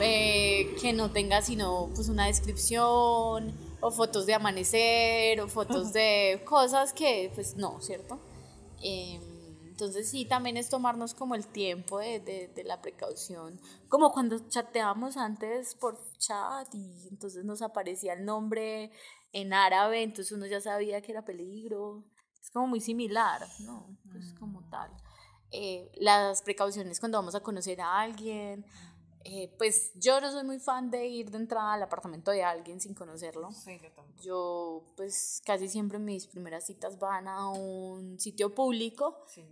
eh, 0.00 0.74
que 0.80 0.92
no 0.92 1.10
tenga 1.12 1.40
sino 1.40 1.88
pues 1.94 2.08
una 2.08 2.26
descripción 2.26 3.54
o 3.80 3.90
fotos 3.92 4.26
de 4.26 4.34
amanecer 4.34 5.40
o 5.40 5.48
fotos 5.48 5.92
de 5.92 6.42
cosas 6.44 6.92
que 6.92 7.30
pues 7.34 7.56
no, 7.56 7.80
¿cierto? 7.80 8.18
Em, 8.82 9.22
entonces 9.68 10.10
sí, 10.10 10.24
también 10.24 10.56
es 10.56 10.68
tomarnos 10.68 11.14
como 11.14 11.36
el 11.36 11.46
tiempo 11.46 12.00
de, 12.00 12.18
de, 12.18 12.48
de, 12.48 12.64
la 12.64 12.82
precaución, 12.82 13.60
como 13.88 14.10
cuando 14.10 14.48
chateábamos 14.48 15.16
antes 15.16 15.76
por 15.76 15.96
chat 16.18 16.74
y 16.74 17.06
entonces 17.08 17.44
nos 17.44 17.62
aparecía 17.62 18.14
el 18.14 18.24
nombre 18.24 18.90
en 19.32 19.52
árabe, 19.52 20.02
entonces 20.02 20.32
uno 20.32 20.46
ya 20.46 20.60
sabía 20.60 21.00
que 21.00 21.12
era 21.12 21.24
peligro 21.24 22.04
es 22.48 22.52
como 22.52 22.66
muy 22.66 22.80
similar, 22.80 23.46
¿no? 23.60 23.98
Pues 24.10 24.32
como 24.38 24.62
mm. 24.62 24.70
tal. 24.70 24.90
Eh, 25.50 25.90
las 25.96 26.42
precauciones 26.42 26.98
cuando 26.98 27.18
vamos 27.18 27.34
a 27.34 27.40
conocer 27.40 27.80
a 27.80 28.00
alguien, 28.00 28.64
eh, 29.24 29.54
pues 29.58 29.92
yo 29.94 30.18
no 30.20 30.32
soy 30.32 30.44
muy 30.44 30.58
fan 30.58 30.90
de 30.90 31.06
ir 31.06 31.30
de 31.30 31.36
entrada 31.36 31.74
al 31.74 31.82
apartamento 31.82 32.30
de 32.30 32.42
alguien 32.42 32.80
sin 32.80 32.94
conocerlo. 32.94 33.52
Sí, 33.52 33.78
yo 33.82 33.92
tampoco. 33.92 34.22
Yo, 34.22 34.94
pues 34.96 35.42
casi 35.44 35.68
siempre 35.68 35.98
mis 35.98 36.26
primeras 36.26 36.64
citas 36.64 36.98
van 36.98 37.28
a 37.28 37.50
un 37.50 38.18
sitio 38.18 38.54
público. 38.54 39.24
Sí, 39.26 39.44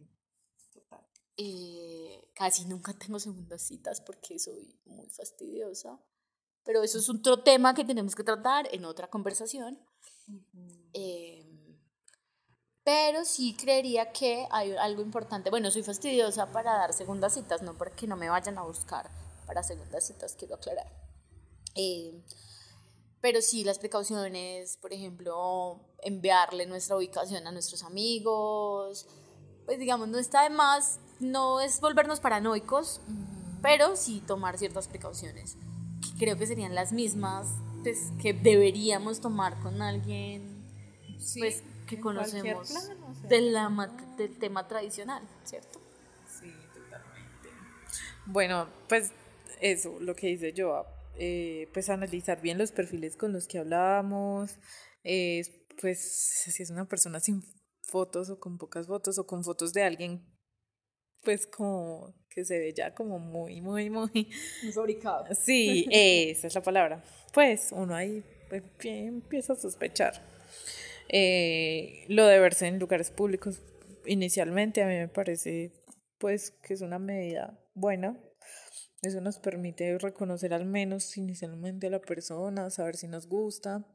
total. 0.73 1.07
Eh, 1.37 2.31
casi 2.35 2.65
nunca 2.65 2.95
tengo 2.95 3.19
segundas 3.19 3.61
citas 3.61 4.01
porque 4.01 4.39
soy 4.39 4.81
muy 4.87 5.11
fastidiosa. 5.11 6.01
Pero 6.65 6.83
eso 6.83 6.99
es 6.99 7.11
otro 7.11 7.43
tema 7.43 7.75
que 7.75 7.85
tenemos 7.85 8.15
que 8.15 8.25
tratar 8.25 8.67
en 8.75 8.87
otra 8.87 9.09
conversación. 9.09 9.79
eh, 10.95 11.36
pero 12.87 13.25
sí 13.25 13.53
creería 13.55 14.13
que 14.13 14.47
hay 14.49 14.77
algo 14.77 15.03
importante. 15.03 15.51
Bueno, 15.51 15.73
soy 15.73 15.83
fastidiosa 15.83 16.53
para 16.53 16.73
dar 16.73 16.93
segundas 16.93 17.35
citas, 17.35 17.61
no 17.61 17.75
porque 17.75 18.07
no 18.07 18.15
me 18.15 18.29
vayan 18.29 18.59
a 18.59 18.63
buscar 18.63 19.11
para 19.45 19.65
segundas 19.65 20.07
citas, 20.07 20.37
quiero 20.39 20.55
aclarar. 20.55 20.87
Eh, 21.75 22.23
pero 23.21 23.43
sí, 23.43 23.65
las 23.65 23.81
precauciones, 23.81 24.77
por 24.77 24.93
ejemplo, 24.93 25.81
enviarle 26.03 26.65
nuestra 26.67 26.97
ubicación 26.97 27.45
a 27.49 27.51
nuestros 27.51 27.83
amigos, 27.83 29.09
pues 29.65 29.81
digamos, 29.81 30.07
no 30.07 30.19
está 30.19 30.45
de 30.45 30.51
más, 30.51 31.01
no 31.19 31.61
es 31.61 31.81
volvernos 31.81 32.21
paranoicos, 32.21 33.01
pero 33.63 33.97
sí 33.97 34.23
tomar 34.29 34.59
ciertas 34.59 34.87
precauciones, 34.87 35.57
que 36.03 36.17
creo 36.21 36.39
que 36.39 36.47
serían 36.47 36.77
las 36.77 36.93
mismas 36.93 37.49
pues, 37.83 38.13
que 38.23 38.33
deberíamos 38.33 39.21
tomar 39.21 39.59
con 39.59 39.83
alguien, 39.83 40.55
Sí, 41.19 41.41
pues 41.41 41.65
que 41.87 42.01
conocemos 42.01 42.71
o 42.71 43.15
sea, 43.15 43.29
de 43.29 43.41
la 43.41 43.69
ma- 43.69 44.15
del 44.17 44.39
tema 44.39 44.67
tradicional, 44.69 45.23
¿cierto? 45.45 45.81
Sí, 46.41 46.53
totalmente. 46.75 47.49
Bueno, 48.27 48.69
pues 48.89 49.13
eso, 49.61 49.99
lo 50.01 50.15
que 50.15 50.29
dice 50.29 50.53
yo, 50.53 50.85
pues 51.73 51.89
analizar 51.89 52.41
bien 52.43 52.59
los 52.59 52.73
perfiles 52.73 53.17
con 53.17 53.33
los 53.33 53.47
que 53.47 53.59
hablábamos, 53.59 54.59
eh, 55.05 55.43
pues 55.81 56.01
si 56.53 56.63
es 56.63 56.71
una 56.71 56.87
persona 56.87 57.21
sin 57.21 57.43
fotos 57.83 58.29
o 58.31 58.39
con 58.41 58.59
pocas 58.59 58.87
fotos 58.87 59.19
o 59.19 59.27
con 59.27 59.45
fotos 59.45 59.73
de 59.73 59.83
alguien, 59.85 60.27
pues 61.23 61.47
como 61.47 62.15
que 62.29 62.45
se 62.45 62.59
ve 62.59 62.75
ya 62.77 62.95
como 62.95 63.19
muy, 63.19 63.61
muy, 63.61 63.89
muy... 63.91 64.31
Muy 64.63 64.73
fabricado. 64.73 65.25
Sí, 65.35 65.87
esa 65.91 66.47
es 66.49 66.55
la 66.55 66.63
palabra. 66.63 67.03
Pues 67.33 67.69
uno 67.73 67.95
ahí 67.95 68.23
pues, 68.49 68.63
empie- 68.63 69.07
empieza 69.09 69.53
a 69.55 69.57
sospechar. 69.57 70.21
Eh, 71.09 72.05
lo 72.09 72.27
de 72.27 72.39
verse 72.41 72.67
en 72.67 72.79
lugares 72.79 73.11
públicos 73.11 73.63
inicialmente 74.07 74.83
a 74.83 74.87
mí 74.87 74.95
me 74.95 75.09
parece 75.09 75.73
pues 76.19 76.53
que 76.63 76.75
es 76.75 76.81
una 76.81 76.99
medida 76.99 77.59
buena. 77.75 78.19
Eso 79.03 79.21
nos 79.21 79.39
permite 79.39 79.99
reconocer 79.99 80.55
al 80.55 80.65
menos 80.65 81.17
inicialmente 81.17 81.87
a 81.87 81.91
la 81.91 82.01
persona, 82.01 82.71
saber 82.71 82.97
si 82.97 83.09
nos 83.09 83.29
gusta. 83.29 83.87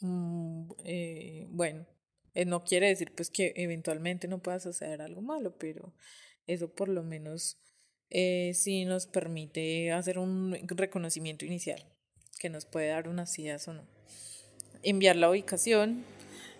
Mm, 0.00 0.68
eh, 0.84 1.46
bueno, 1.50 1.86
eh, 2.34 2.44
no 2.44 2.64
quiere 2.64 2.88
decir 2.88 3.12
pues 3.14 3.30
que 3.30 3.52
eventualmente 3.56 4.28
no 4.28 4.42
pueda 4.42 4.60
suceder 4.60 5.02
algo 5.02 5.20
malo, 5.20 5.58
pero 5.58 5.94
eso 6.46 6.74
por 6.74 6.88
lo 6.88 7.02
menos 7.02 7.58
sí 8.08 8.84
nos 8.84 9.06
permite 9.06 9.90
hacer 9.90 10.18
un 10.18 10.56
reconocimiento 10.68 11.44
inicial 11.44 11.84
que 12.38 12.48
nos 12.48 12.64
puede 12.64 12.88
dar 12.88 13.08
unas 13.08 13.36
ideas 13.38 13.66
o 13.68 13.74
no. 13.74 13.86
Enviar 14.82 15.16
la 15.16 15.30
ubicación. 15.30 16.04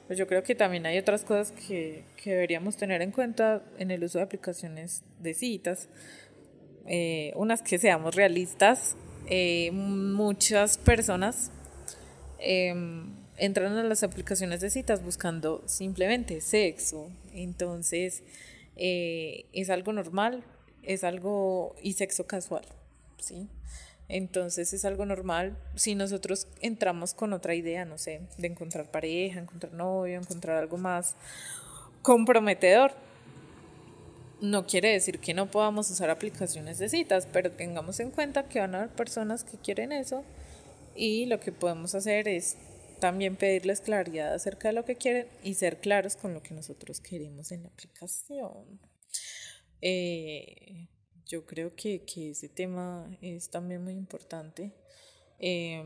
Pues 0.07 0.19
yo 0.19 0.27
creo 0.27 0.43
que 0.43 0.55
también 0.55 0.87
hay 0.87 0.99
otras 0.99 1.25
cosas 1.25 1.53
que, 1.53 2.05
que 2.17 2.31
deberíamos 2.31 2.77
tener 2.77 3.03
en 3.03 3.11
cuenta 3.11 3.63
en 3.79 3.91
el 3.91 4.05
uso 4.05 4.19
de 4.19 4.25
aplicaciones 4.25 5.03
de 5.21 5.35
citas. 5.35 5.89
Eh, 6.87 7.33
unas 7.35 7.63
que 7.63 7.79
seamos 7.79 8.15
realistas. 8.15 8.97
Eh, 9.29 9.71
muchas 9.73 10.79
personas 10.79 11.51
em, 12.39 13.13
entran 13.37 13.77
a 13.77 13.83
las 13.83 14.05
aplicaciones 14.05 14.61
de 14.61 14.71
citas 14.71 15.03
buscando 15.03 15.63
simplemente 15.67 16.41
sexo. 16.41 17.11
Entonces, 17.35 18.23
eh, 18.77 19.47
es 19.53 19.71
algo 19.71 19.93
normal, 19.93 20.45
es 20.83 21.03
algo 21.03 21.75
y 21.83 21.95
sexo 21.95 22.27
casual, 22.27 22.65
¿sí? 23.19 23.49
Entonces 24.09 24.73
es 24.73 24.85
algo 24.85 25.05
normal 25.05 25.57
si 25.75 25.95
nosotros 25.95 26.47
entramos 26.61 27.13
con 27.13 27.33
otra 27.33 27.55
idea, 27.55 27.85
no 27.85 27.99
sé, 27.99 28.21
de 28.39 28.47
encontrar 28.47 28.91
pareja, 28.91 29.41
encontrar 29.41 29.73
novio, 29.73 30.19
encontrar 30.19 30.59
algo 30.59 30.77
más 30.77 31.17
comprometedor. 32.03 32.93
No 34.41 34.67
quiere 34.67 34.93
decir 34.93 35.19
que 35.19 35.35
no 35.35 35.51
podamos 35.51 35.91
usar 35.91 36.11
aplicaciones 36.11 36.79
de 36.79 36.89
citas, 36.89 37.27
pero 37.33 37.51
tengamos 37.51 37.99
en 38.01 38.11
cuenta 38.11 38.49
que 38.49 38.61
van 38.61 38.75
a 38.75 38.79
haber 38.79 38.91
personas 38.91 39.43
que 39.43 39.57
quieren 39.57 39.93
eso 39.93 40.25
y 40.95 41.27
lo 41.27 41.41
que 41.41 41.53
podemos 41.53 41.95
hacer 41.95 42.29
es 42.29 42.57
también 43.01 43.37
pedirles 43.37 43.81
claridad 43.81 44.35
acerca 44.35 44.69
de 44.69 44.75
lo 44.75 44.85
que 44.85 44.97
quieren 44.97 45.27
y 45.43 45.55
ser 45.55 45.79
claros 45.79 46.17
con 46.17 46.33
lo 46.33 46.43
que 46.43 46.55
nosotros 46.55 47.01
queremos 47.01 47.51
en 47.53 47.63
la 47.63 47.69
aplicación. 47.69 48.81
Eh, 49.83 50.89
yo 51.27 51.45
creo 51.45 51.75
que, 51.75 52.01
que, 52.01 52.31
ese 52.31 52.49
tema 52.49 53.07
es 53.21 53.49
también 53.49 53.83
muy 53.83 53.95
importante. 53.95 54.71
Eh, 55.41 55.83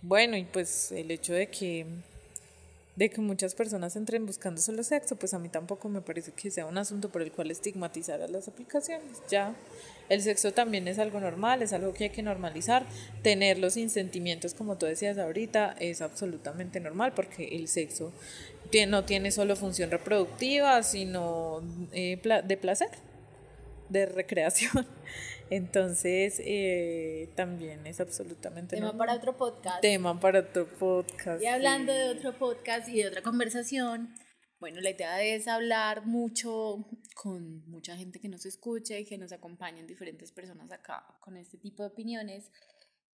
bueno, 0.00 0.36
y 0.36 0.44
pues 0.44 0.92
el 0.92 1.10
hecho 1.10 1.34
de 1.34 1.48
que, 1.48 1.86
de 2.96 3.10
que 3.10 3.20
muchas 3.20 3.54
personas 3.54 3.96
entren 3.96 4.24
buscando 4.24 4.60
solo 4.60 4.82
sexo, 4.82 5.16
pues 5.16 5.34
a 5.34 5.38
mí 5.38 5.48
tampoco 5.48 5.88
me 5.88 6.00
parece 6.00 6.32
que 6.32 6.50
sea 6.50 6.66
un 6.66 6.78
asunto 6.78 7.10
por 7.10 7.22
el 7.22 7.32
cual 7.32 7.50
estigmatizar 7.50 8.22
a 8.22 8.28
las 8.28 8.48
aplicaciones. 8.48 9.22
Ya, 9.30 9.54
el 10.08 10.22
sexo 10.22 10.52
también 10.52 10.88
es 10.88 10.98
algo 10.98 11.20
normal, 11.20 11.62
es 11.62 11.72
algo 11.74 11.92
que 11.92 12.04
hay 12.04 12.10
que 12.10 12.22
normalizar. 12.22 12.86
Tenerlo 13.22 13.68
sin 13.68 13.90
sentimientos, 13.90 14.54
como 14.54 14.78
tú 14.78 14.86
decías 14.86 15.18
ahorita, 15.18 15.76
es 15.78 16.00
absolutamente 16.00 16.80
normal 16.80 17.12
porque 17.14 17.56
el 17.56 17.68
sexo 17.68 18.12
no 18.88 19.04
tiene 19.04 19.30
solo 19.30 19.54
función 19.54 19.90
reproductiva, 19.90 20.82
sino 20.82 21.62
eh, 21.92 22.20
de 22.44 22.56
placer 22.56 22.88
de 23.94 24.06
recreación. 24.06 24.86
Entonces, 25.50 26.40
eh, 26.44 27.32
también 27.36 27.86
es 27.86 28.00
absolutamente... 28.00 28.76
Tema 28.76 28.88
normal. 28.88 29.06
para 29.06 29.18
otro 29.18 29.36
podcast. 29.36 29.80
Tema 29.80 30.20
para 30.20 30.40
otro 30.40 30.66
podcast. 30.66 31.42
Y 31.42 31.46
hablando 31.46 31.92
sí. 31.92 31.98
de 31.98 32.08
otro 32.10 32.38
podcast 32.38 32.88
y 32.88 33.02
de 33.02 33.08
otra 33.08 33.22
conversación, 33.22 34.14
bueno, 34.60 34.80
la 34.80 34.90
idea 34.90 35.22
es 35.22 35.46
hablar 35.46 36.06
mucho 36.06 36.86
con 37.14 37.68
mucha 37.68 37.96
gente 37.96 38.20
que 38.20 38.28
nos 38.28 38.46
escuche 38.46 39.00
y 39.00 39.04
que 39.04 39.18
nos 39.18 39.32
acompañen 39.32 39.86
diferentes 39.86 40.32
personas 40.32 40.72
acá 40.72 41.04
con 41.20 41.36
este 41.36 41.58
tipo 41.58 41.82
de 41.82 41.90
opiniones. 41.90 42.50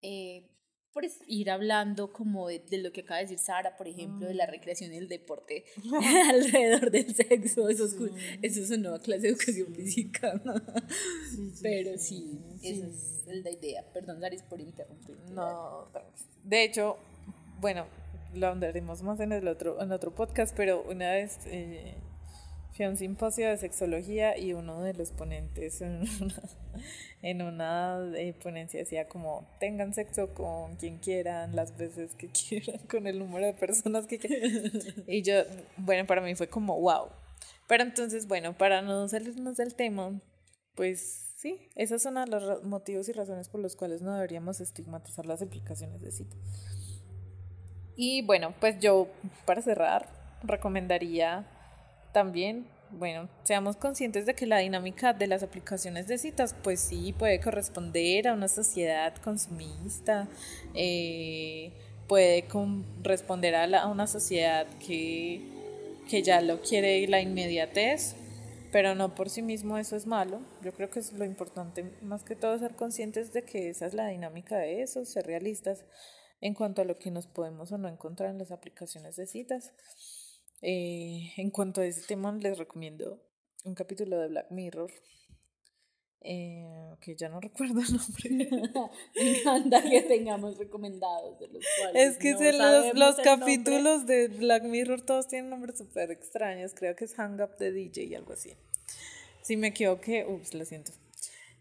Eh, 0.03 0.49
por 0.93 1.05
ir 1.27 1.51
hablando 1.51 2.13
como 2.13 2.49
de, 2.49 2.59
de, 2.59 2.79
lo 2.79 2.93
que 2.93 3.03
acaba 3.03 3.19
de 3.19 3.25
decir 3.25 3.39
Sara, 3.39 3.77
por 3.77 3.89
ejemplo, 3.89 4.27
de 4.27 4.35
la 4.35 4.47
recreación 4.47 4.93
y 4.93 4.97
el 4.97 5.09
deporte 5.09 5.65
alrededor 6.31 6.91
del 6.91 7.15
sexo. 7.15 7.69
Eso 7.69 7.85
es, 7.85 7.93
sí. 7.93 8.39
eso 8.43 8.63
es 8.63 8.71
una 8.71 8.83
nueva 8.83 8.99
clase 8.99 9.23
de 9.23 9.29
educación 9.29 9.75
física. 9.75 10.41
Sí, 11.31 11.53
Pero 11.63 11.97
sí, 11.99 12.41
esa 12.63 12.87
es 12.87 13.45
la 13.45 13.51
idea. 13.51 13.85
Perdón, 13.93 14.21
Laris, 14.21 14.43
por 14.43 14.61
interrumpir. 14.61 15.17
No, 15.31 15.89
de 16.45 16.65
hecho, 16.65 16.99
bueno, 17.61 17.87
lo 18.35 18.49
hablaremos 18.49 19.03
más 19.03 19.21
en 19.21 19.33
el 19.33 19.47
otro, 19.49 19.81
en 19.81 19.93
otro 19.93 20.15
podcast, 20.15 20.55
pero 20.57 20.83
una 20.83 21.13
vez 21.13 21.39
eh, 21.47 21.95
un 22.89 22.97
simposio 22.97 23.49
de 23.49 23.57
sexología 23.57 24.39
y 24.39 24.53
uno 24.53 24.83
de 24.83 24.95
los 24.95 25.11
ponentes 25.11 25.81
en 25.81 26.03
una, 26.21 26.43
en 27.23 27.43
una 27.43 28.13
eh, 28.17 28.35
ponencia 28.43 28.81
decía 28.81 29.07
como 29.09 29.49
tengan 29.59 29.95
sexo 29.95 30.35
con 30.35 30.77
quien 30.77 30.99
quieran, 30.99 31.55
las 31.55 31.77
veces 31.77 32.15
que 32.15 32.29
quieran, 32.49 32.79
con 32.87 33.07
el 33.07 33.19
número 33.19 33.47
de 33.47 33.55
personas 33.55 34.07
que 34.07 34.19
quieran. 34.19 34.73
Y 35.07 35.23
yo, 35.23 35.43
bueno, 35.77 36.07
para 36.07 36.21
mí 36.21 36.35
fue 36.35 36.49
como 36.49 36.81
wow. 36.81 37.09
Pero 37.67 37.85
entonces, 37.85 38.27
bueno, 38.27 38.57
para 38.57 38.83
no 38.83 39.09
salirnos 39.09 39.57
del 39.57 39.75
tema, 39.75 40.21
pues 40.75 41.35
sí, 41.37 41.69
esos 41.77 42.03
son 42.03 42.15
los 42.29 42.65
motivos 42.65 43.09
y 43.09 43.13
razones 43.13 43.49
por 43.49 43.61
los 43.61 43.77
cuales 43.77 44.03
no 44.03 44.15
deberíamos 44.15 44.61
estigmatizar 44.61 45.27
las 45.27 45.41
aplicaciones 45.41 46.01
de 46.03 46.11
cita. 46.11 46.37
Y 47.97 48.23
bueno, 48.23 48.55
pues 48.61 48.79
yo, 48.81 49.09
para 49.45 49.63
cerrar, 49.63 50.09
recomendaría 50.43 51.47
también, 52.13 52.67
bueno, 52.91 53.29
seamos 53.45 53.77
conscientes 53.77 54.27
de 54.27 54.35
que 54.35 54.47
la 54.47 54.59
dinámica 54.59 55.13
de 55.13 55.27
las 55.27 55.43
aplicaciones 55.43 56.07
de 56.09 56.19
citas, 56.19 56.55
pues 56.63 56.81
sí, 56.81 57.13
puede 57.13 57.41
corresponder 57.41 58.29
a 58.29 58.35
una 58.35 58.49
sociedad 58.49 59.15
consumista, 59.17 60.29
eh, 60.75 61.73
puede 62.09 62.45
responder 63.03 63.55
a, 63.55 63.83
a, 63.83 63.87
una 63.87 64.07
sociedad 64.07 64.67
que, 64.85 65.41
que 66.09 66.23
ya 66.23 66.41
lo 66.41 66.61
quiere 66.61 67.07
la 67.07 67.21
inmediatez, 67.21 68.17
pero 68.73 68.95
no 68.95 69.15
por 69.15 69.31
sí 69.31 69.43
mismo 69.43 69.79
eso 69.79 69.97
es 69.97 70.07
malo. 70.07 70.41
Yo 70.63 70.73
creo 70.73 70.91
que 70.91 70.99
es 70.99 71.13
lo 71.13 71.25
importante, 71.25 71.85
más 72.03 72.25
que 72.25 72.35
todo, 72.35 72.59
ser 72.59 72.75
conscientes 72.75 73.33
de 73.33 73.43
que 73.43 73.69
esa 73.69 73.87
es 73.87 73.95
la 73.95 74.09
dinámica 74.09 74.59
de 74.59 74.83
eso, 74.83 75.05
ser 75.05 75.27
realistas 75.27 75.85
en 76.41 76.55
cuanto 76.55 76.83
a 76.83 76.85
lo 76.85 76.99
que 76.99 77.11
nos 77.11 77.27
podemos 77.27 77.71
o 77.71 77.79
no 77.79 77.89
encontrar 77.89 78.31
en 78.31 78.39
las 78.39 78.51
aplicaciones 78.51 79.17
de 79.17 79.27
citas. 79.27 79.73
Eh, 80.63 81.33
en 81.37 81.51
cuanto 81.51 81.81
a 81.81 81.87
ese 81.87 82.03
tema, 82.07 82.33
les 82.33 82.59
recomiendo 82.59 83.21
un 83.65 83.75
capítulo 83.75 84.19
de 84.19 84.29
Black 84.29 84.51
Mirror. 84.51 84.91
Eh, 86.23 86.97
que 87.01 87.17
ya 87.17 87.31
no 87.31 87.41
recuerdo 87.41 87.81
el 87.81 87.93
nombre. 87.93 88.61
Me 89.15 89.39
encanta 89.39 89.83
que 89.83 90.03
tengamos 90.03 90.59
recomendados 90.59 91.39
de 91.41 91.49
los 91.49 91.65
cuales. 91.79 92.11
Es 92.11 92.19
que 92.19 92.33
los, 92.53 92.95
los 92.95 93.17
capítulos 93.17 94.07
de 94.07 94.29
Black 94.29 94.65
Mirror 94.65 95.01
todos 95.01 95.29
tienen 95.29 95.51
nombres 95.51 95.79
súper 95.79 96.11
extraños. 96.11 96.73
Creo 96.75 96.95
que 96.95 97.07
es 97.07 97.15
Hang 97.15 97.41
Up 97.41 97.57
de 97.59 97.73
DJ 97.73 98.05
y 98.05 98.15
algo 98.15 98.35
así. 98.35 98.55
Si 99.43 99.57
me 99.57 99.69
equivoqué, 99.69 100.27
ups, 100.27 100.53
lo 100.53 100.65
siento. 100.67 100.93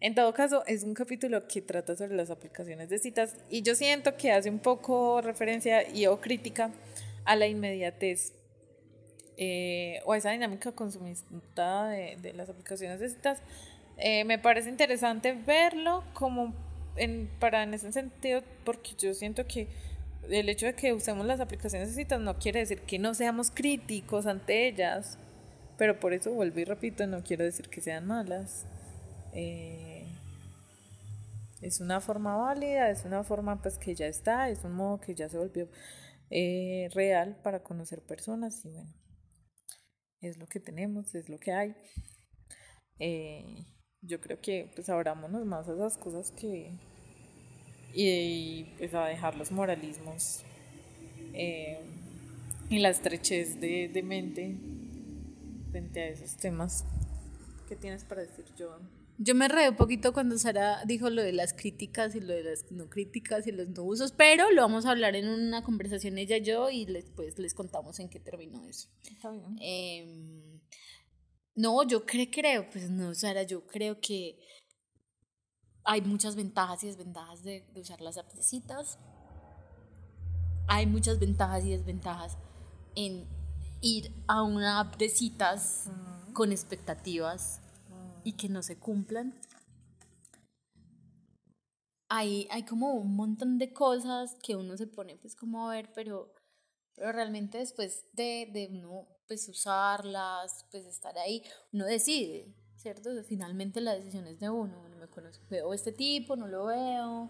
En 0.01 0.15
todo 0.15 0.33
caso, 0.33 0.63
es 0.65 0.83
un 0.83 0.93
capítulo 0.93 1.47
que 1.47 1.61
trata 1.61 1.95
sobre 1.95 2.15
las 2.15 2.29
aplicaciones 2.29 2.89
de 2.89 2.99
citas 2.99 3.35
y 3.49 3.63
yo 3.63 3.75
siento 3.75 4.15
que 4.15 4.31
hace 4.31 4.49
un 4.49 4.59
poco 4.59 5.21
referencia 5.21 5.89
y 5.89 6.05
o 6.07 6.21
crítica 6.21 6.71
a 7.25 7.35
la 7.35 7.47
inmediatez 7.47 8.33
eh, 9.41 10.01
o 10.03 10.15
esa 10.15 10.31
dinámica 10.31 10.73
consumista 10.73 11.87
de, 11.87 12.17
de 12.21 12.33
las 12.33 12.49
aplicaciones 12.49 12.99
de 12.99 13.07
citas. 13.07 13.41
Eh, 13.97 14.25
me 14.25 14.37
parece 14.37 14.69
interesante 14.69 15.31
verlo 15.31 16.03
como 16.13 16.53
en, 16.97 17.29
para 17.39 17.63
en 17.63 17.73
ese 17.73 17.93
sentido 17.93 18.41
porque 18.65 18.91
yo 18.97 19.13
siento 19.13 19.47
que 19.47 19.69
el 20.29 20.49
hecho 20.49 20.65
de 20.65 20.73
que 20.73 20.91
usemos 20.91 21.25
las 21.25 21.39
aplicaciones 21.39 21.87
de 21.87 22.03
citas 22.03 22.19
no 22.19 22.37
quiere 22.37 22.59
decir 22.59 22.81
que 22.81 22.99
no 22.99 23.13
seamos 23.13 23.49
críticos 23.49 24.25
ante 24.25 24.67
ellas, 24.67 25.17
pero 25.77 26.01
por 26.01 26.11
eso 26.11 26.33
vuelvo 26.33 26.59
y 26.59 26.65
repito, 26.65 27.07
no 27.07 27.23
quiero 27.23 27.45
decir 27.45 27.69
que 27.69 27.79
sean 27.79 28.05
malas. 28.07 28.65
Eh, 29.31 30.05
es 31.61 31.79
una 31.79 32.01
forma 32.01 32.35
válida, 32.35 32.89
es 32.89 33.05
una 33.05 33.23
forma 33.23 33.61
pues 33.61 33.77
que 33.77 33.95
ya 33.95 34.07
está, 34.07 34.49
es 34.49 34.65
un 34.65 34.73
modo 34.73 34.99
que 34.99 35.15
ya 35.15 35.29
se 35.29 35.37
volvió 35.37 35.69
eh, 36.29 36.89
real 36.93 37.37
para 37.41 37.63
conocer 37.63 38.01
personas 38.01 38.65
y 38.65 38.69
bueno, 38.69 38.98
es 40.21 40.37
lo 40.37 40.47
que 40.47 40.59
tenemos, 40.59 41.15
es 41.15 41.29
lo 41.29 41.39
que 41.39 41.51
hay. 41.51 41.75
Eh, 42.99 43.65
yo 44.01 44.19
creo 44.19 44.39
que 44.41 44.71
pues 44.75 44.89
abrámonos 44.89 45.45
más 45.45 45.67
a 45.67 45.73
esas 45.73 45.97
cosas 45.97 46.31
que 46.31 46.73
y, 47.93 48.65
pues 48.77 48.93
a 48.93 49.05
dejar 49.05 49.35
los 49.35 49.51
moralismos 49.51 50.43
y 52.69 52.79
la 52.79 52.89
estrechez 52.89 53.59
de, 53.59 53.87
de 53.87 54.03
mente 54.03 54.55
frente 55.71 56.01
a 56.01 56.07
esos 56.09 56.37
temas. 56.37 56.85
¿Qué 57.67 57.75
tienes 57.75 58.03
para 58.03 58.21
decir, 58.21 58.45
Joan? 58.57 58.98
Yo 59.21 59.35
me 59.35 59.49
reí 59.49 59.67
un 59.67 59.75
poquito 59.75 60.13
cuando 60.13 60.37
Sara 60.37 60.85
dijo 60.85 61.09
lo 61.09 61.21
de 61.21 61.33
las 61.33 61.53
críticas 61.53 62.15
y 62.15 62.21
lo 62.21 62.33
de 62.33 62.43
las 62.43 62.71
no 62.71 62.89
críticas 62.89 63.45
y 63.47 63.51
los 63.51 63.67
no 63.67 63.83
usos, 63.83 64.13
pero 64.13 64.49
lo 64.51 64.61
vamos 64.61 64.85
a 64.85 64.91
hablar 64.91 65.13
en 65.17 65.27
una 65.27 65.61
conversación 65.61 66.17
ella 66.17 66.37
y 66.37 66.41
yo 66.41 66.69
y 66.69 66.85
después 66.85 67.37
les 67.37 67.53
contamos 67.53 67.99
en 67.99 68.07
qué 68.07 68.21
terminó 68.21 68.65
eso. 68.65 68.87
Está 69.11 69.29
bien. 69.31 69.57
Em, 69.59 70.61
no, 71.53 71.85
yo 71.85 72.05
creo, 72.05 72.27
creo, 72.31 72.69
pues 72.69 72.89
no, 72.89 73.13
Sara, 73.13 73.43
yo 73.43 73.67
creo 73.67 73.99
que 73.99 74.39
hay 75.83 75.99
muchas 76.01 76.37
ventajas 76.37 76.81
y 76.85 76.87
desventajas 76.87 77.43
de, 77.43 77.67
usar 77.75 77.99
las 77.99 78.17
apps 78.17 78.55
Hay 80.67 80.85
muchas 80.85 81.19
ventajas 81.19 81.65
y 81.65 81.71
desventajas 81.71 82.37
en 82.95 83.27
ir 83.81 84.13
a 84.27 84.43
una 84.43 84.79
app 84.79 84.95
de 84.95 85.09
citas 85.09 85.89
con 86.31 86.53
expectativas 86.53 87.59
y 88.23 88.33
que 88.33 88.49
no 88.49 88.61
se 88.61 88.77
cumplan. 88.77 89.39
Hay, 92.09 92.47
hay 92.49 92.63
como 92.65 92.93
un 92.93 93.15
montón 93.15 93.57
de 93.59 93.71
cosas 93.71 94.35
que 94.41 94.55
uno 94.55 94.75
se 94.77 94.87
pone 94.87 95.15
pues 95.17 95.35
como 95.35 95.69
a 95.69 95.75
ver, 95.75 95.91
pero, 95.93 96.33
pero 96.95 97.11
realmente 97.11 97.59
después 97.59 98.05
de, 98.13 98.49
de 98.51 98.67
uno 98.71 99.07
pues 99.27 99.47
usarlas, 99.47 100.65
pues 100.71 100.85
estar 100.87 101.15
ahí, 101.19 101.43
uno 101.71 101.85
decide, 101.85 102.51
¿cierto? 102.77 103.11
Finalmente 103.25 103.79
la 103.79 103.95
decisión 103.95 104.25
es 104.25 104.39
de 104.39 104.49
uno, 104.49 104.89
no 104.89 104.97
me 104.97 105.07
conozco, 105.07 105.45
veo 105.51 105.71
este 105.71 105.91
tipo, 105.91 106.35
no 106.35 106.47
lo 106.47 106.65
veo, 106.65 107.29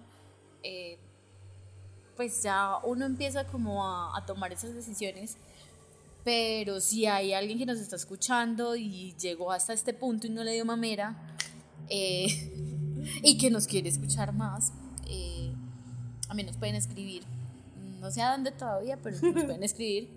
eh, 0.63 0.97
pues 2.15 2.41
ya 2.41 2.77
uno 2.85 3.05
empieza 3.05 3.45
como 3.47 3.85
a, 3.85 4.17
a 4.17 4.25
tomar 4.25 4.53
esas 4.53 4.73
decisiones 4.73 5.37
pero 6.29 6.79
si 6.79 7.07
hay 7.07 7.33
alguien 7.33 7.57
que 7.57 7.65
nos 7.65 7.79
está 7.79 7.95
escuchando 7.95 8.75
y 8.75 9.15
llegó 9.19 9.51
hasta 9.51 9.73
este 9.73 9.95
punto 9.95 10.27
y 10.27 10.29
no 10.29 10.43
le 10.43 10.53
dio 10.53 10.63
mamera 10.63 11.17
eh, 11.89 12.27
y 13.23 13.35
que 13.39 13.49
nos 13.49 13.65
quiere 13.65 13.89
escuchar 13.89 14.31
más, 14.31 14.71
eh, 15.07 15.51
a 16.27 16.35
mí 16.35 16.43
nos 16.43 16.55
pueden 16.55 16.75
escribir. 16.75 17.23
No 17.99 18.11
sé 18.11 18.21
a 18.21 18.33
dónde 18.33 18.51
todavía, 18.51 18.97
pero 19.01 19.17
nos 19.19 19.43
pueden 19.45 19.63
escribir. 19.63 20.07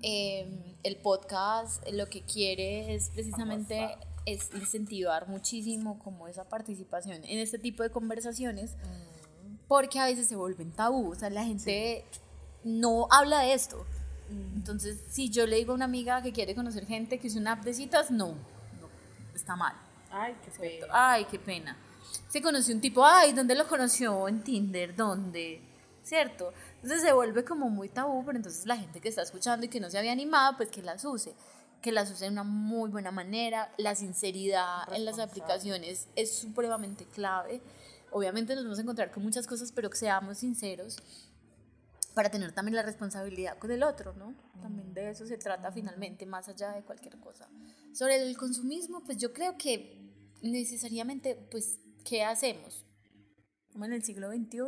Eh, 0.00 0.78
el 0.82 0.96
podcast 0.96 1.86
lo 1.92 2.06
que 2.08 2.22
quiere 2.22 2.94
es 2.94 3.10
precisamente 3.10 3.98
es 4.24 4.48
incentivar 4.54 5.28
muchísimo 5.28 5.98
como 5.98 6.26
esa 6.26 6.48
participación 6.48 7.22
en 7.22 7.38
este 7.38 7.58
tipo 7.58 7.82
de 7.82 7.90
conversaciones 7.90 8.76
mm. 8.76 9.56
porque 9.68 9.98
a 9.98 10.06
veces 10.06 10.26
se 10.26 10.36
vuelven 10.36 10.72
tabú, 10.72 11.12
o 11.12 11.14
sea, 11.14 11.28
la 11.28 11.44
gente 11.44 12.06
no 12.64 13.08
habla 13.10 13.40
de 13.40 13.52
esto 13.52 13.84
entonces, 14.54 14.98
si 15.08 15.30
yo 15.30 15.46
le 15.46 15.56
digo 15.56 15.72
a 15.72 15.74
una 15.76 15.84
amiga 15.84 16.22
que 16.22 16.32
quiere 16.32 16.54
conocer 16.54 16.86
gente 16.86 17.18
que 17.18 17.28
es 17.28 17.36
una 17.36 17.52
app 17.52 17.64
de 17.64 17.74
citas, 17.74 18.10
no, 18.10 18.28
no 18.28 18.88
está 19.34 19.56
mal. 19.56 19.74
Ay, 20.10 20.36
qué 20.44 20.50
pena. 20.50 20.86
Ay, 20.90 21.26
qué 21.30 21.38
pena. 21.38 21.76
Se 22.28 22.40
conoció 22.40 22.74
un 22.74 22.80
tipo, 22.80 23.04
ay, 23.04 23.32
¿dónde 23.32 23.54
lo 23.54 23.66
conoció? 23.66 24.28
En 24.28 24.42
Tinder, 24.42 24.94
¿dónde? 24.94 25.60
¿Cierto? 26.02 26.52
Entonces 26.76 27.02
se 27.02 27.12
vuelve 27.12 27.44
como 27.44 27.68
muy 27.70 27.88
tabú, 27.88 28.24
pero 28.24 28.36
entonces 28.36 28.66
la 28.66 28.76
gente 28.76 29.00
que 29.00 29.08
está 29.08 29.22
escuchando 29.22 29.66
y 29.66 29.68
que 29.68 29.80
no 29.80 29.90
se 29.90 29.98
había 29.98 30.12
animado, 30.12 30.56
pues 30.56 30.70
que 30.70 30.82
las 30.82 31.04
use 31.04 31.34
que 31.84 31.92
las 31.92 32.10
use 32.10 32.24
de 32.24 32.30
una 32.30 32.44
muy 32.44 32.88
buena 32.88 33.10
manera. 33.10 33.70
La 33.76 33.94
sinceridad 33.94 34.90
en 34.94 35.04
las 35.04 35.18
aplicaciones 35.18 36.08
es 36.16 36.34
supremamente 36.34 37.04
clave. 37.04 37.60
Obviamente 38.10 38.54
nos 38.54 38.64
vamos 38.64 38.78
a 38.78 38.82
encontrar 38.82 39.10
con 39.10 39.22
muchas 39.22 39.46
cosas, 39.46 39.70
pero 39.70 39.90
que 39.90 39.98
seamos 39.98 40.38
sinceros 40.38 40.96
para 42.14 42.30
tener 42.30 42.52
también 42.52 42.76
la 42.76 42.82
responsabilidad 42.82 43.58
con 43.58 43.70
el 43.70 43.82
otro, 43.82 44.14
¿no? 44.14 44.34
También 44.62 44.94
de 44.94 45.10
eso 45.10 45.26
se 45.26 45.36
trata 45.36 45.72
finalmente, 45.72 46.26
más 46.26 46.48
allá 46.48 46.70
de 46.70 46.82
cualquier 46.82 47.18
cosa. 47.18 47.48
Sobre 47.92 48.16
el 48.22 48.36
consumismo, 48.36 49.02
pues 49.04 49.18
yo 49.18 49.32
creo 49.32 49.58
que 49.58 50.00
necesariamente, 50.42 51.34
pues, 51.50 51.80
¿qué 52.04 52.22
hacemos? 52.22 52.86
Como 53.72 53.84
en 53.84 53.92
el 53.92 54.04
siglo 54.04 54.30
XXI, 54.30 54.58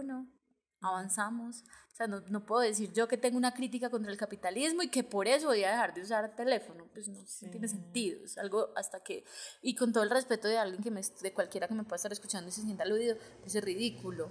avanzamos. 0.81 1.63
O 1.93 1.97
sea, 1.97 2.09
no, 2.09 2.21
no, 2.29 2.45
puedo 2.45 2.61
decir 2.61 2.93
yo 2.93 3.09
que 3.09 3.17
tengo 3.17 3.39
una 3.39 3.55
crítica 3.55 3.89
contra 3.89 4.11
el 4.11 4.19
capitalismo 4.19 4.83
y 4.83 4.89
que 4.89 5.03
por 5.03 5.29
eso 5.29 5.47
voy 5.47 5.65
a 5.65 5.71
dejar 5.71 5.95
de 5.95 6.03
usar 6.03 6.35
teléfono. 6.35 6.89
Pues 6.93 7.09
no, 7.09 7.25
tiene 7.51 7.69
sentido. 7.69 8.25
Es 8.25 8.37
algo 8.39 8.69
hasta 8.77 9.01
que, 9.01 9.25
y 9.63 9.75
con 9.75 9.93
todo 9.93 10.03
el 10.03 10.11
respeto 10.11 10.49
de 10.49 10.59
alguien 10.59 10.83
que 10.83 10.91
me, 10.91 11.01
de 11.01 11.33
cualquiera 11.33 11.69
que 11.69 11.75
me 11.75 11.85
pueda 11.85 11.97
estar 11.97 12.13
escuchando 12.13 12.49
y 12.49 12.53
se 12.53 12.63
sienta 12.63 12.83
aludido, 12.83 13.17
pues 13.41 13.55
es 13.55 13.65
ridículo. 13.65 14.31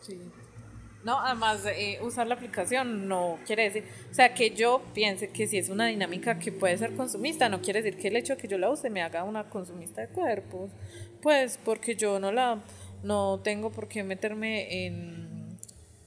Sí. 0.00 0.18
No, 1.04 1.20
además 1.20 1.66
eh, 1.66 1.98
usar 2.00 2.26
la 2.26 2.34
aplicación 2.34 3.08
no 3.08 3.38
quiere 3.46 3.64
decir, 3.64 3.84
o 4.10 4.14
sea, 4.14 4.32
que 4.32 4.50
yo 4.50 4.82
piense 4.94 5.28
que 5.28 5.46
si 5.46 5.58
es 5.58 5.68
una 5.68 5.86
dinámica 5.86 6.38
que 6.38 6.50
puede 6.50 6.78
ser 6.78 6.94
consumista, 6.94 7.50
no 7.50 7.60
quiere 7.60 7.82
decir 7.82 8.00
que 8.00 8.08
el 8.08 8.16
hecho 8.16 8.36
de 8.36 8.40
que 8.40 8.48
yo 8.48 8.56
la 8.56 8.70
use 8.70 8.88
me 8.88 9.02
haga 9.02 9.22
una 9.22 9.50
consumista 9.50 10.00
de 10.00 10.08
cuerpos, 10.08 10.70
pues 11.20 11.58
porque 11.62 11.94
yo 11.94 12.18
no 12.18 12.32
la, 12.32 12.62
no 13.02 13.38
tengo 13.44 13.70
por 13.70 13.86
qué 13.86 14.02
meterme 14.02 14.86
en 14.86 15.23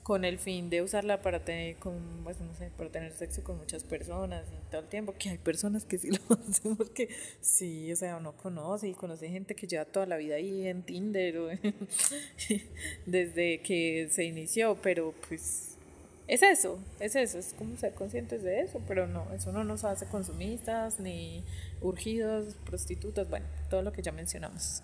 con 0.07 0.23
el 0.23 0.39
fin 0.39 0.69
de 0.69 0.81
usarla 0.81 1.21
para 1.21 1.43
tener, 1.43 1.75
con, 1.75 2.21
pues, 2.23 2.39
no 2.39 2.55
sé, 2.55 2.71
para 2.77 2.89
tener 2.89 3.11
sexo 3.11 3.43
con 3.43 3.57
muchas 3.57 3.83
personas 3.83 4.45
y 4.53 4.71
todo 4.71 4.79
el 4.79 4.87
tiempo, 4.87 5.13
que 5.19 5.31
hay 5.31 5.37
personas 5.37 5.83
que 5.83 5.97
sí 5.97 6.11
lo 6.29 6.37
hacen 6.47 6.77
porque 6.77 7.09
sí, 7.41 7.91
o 7.91 7.95
sea, 7.97 8.15
uno 8.15 8.31
conoce 8.31 8.87
y 8.87 8.93
conoce 8.93 9.27
gente 9.27 9.53
que 9.53 9.67
lleva 9.67 9.83
toda 9.83 10.05
la 10.05 10.15
vida 10.15 10.35
ahí 10.35 10.65
en 10.65 10.83
Tinder 10.83 11.37
o 11.39 11.49
desde 13.05 13.59
que 13.59 14.07
se 14.09 14.23
inició, 14.23 14.77
pero 14.81 15.13
pues 15.27 15.75
es 16.29 16.41
eso, 16.41 16.79
es 17.01 17.17
eso, 17.17 17.37
es 17.37 17.53
como 17.57 17.75
ser 17.75 17.93
conscientes 17.93 18.43
de 18.43 18.61
eso, 18.61 18.81
pero 18.87 19.07
no, 19.07 19.29
eso 19.33 19.51
no 19.51 19.65
nos 19.65 19.83
hace 19.83 20.05
consumistas, 20.05 21.01
ni 21.01 21.43
urgidos, 21.81 22.55
prostitutas, 22.65 23.29
bueno, 23.29 23.45
todo 23.69 23.81
lo 23.81 23.91
que 23.91 24.01
ya 24.01 24.13
mencionamos. 24.13 24.83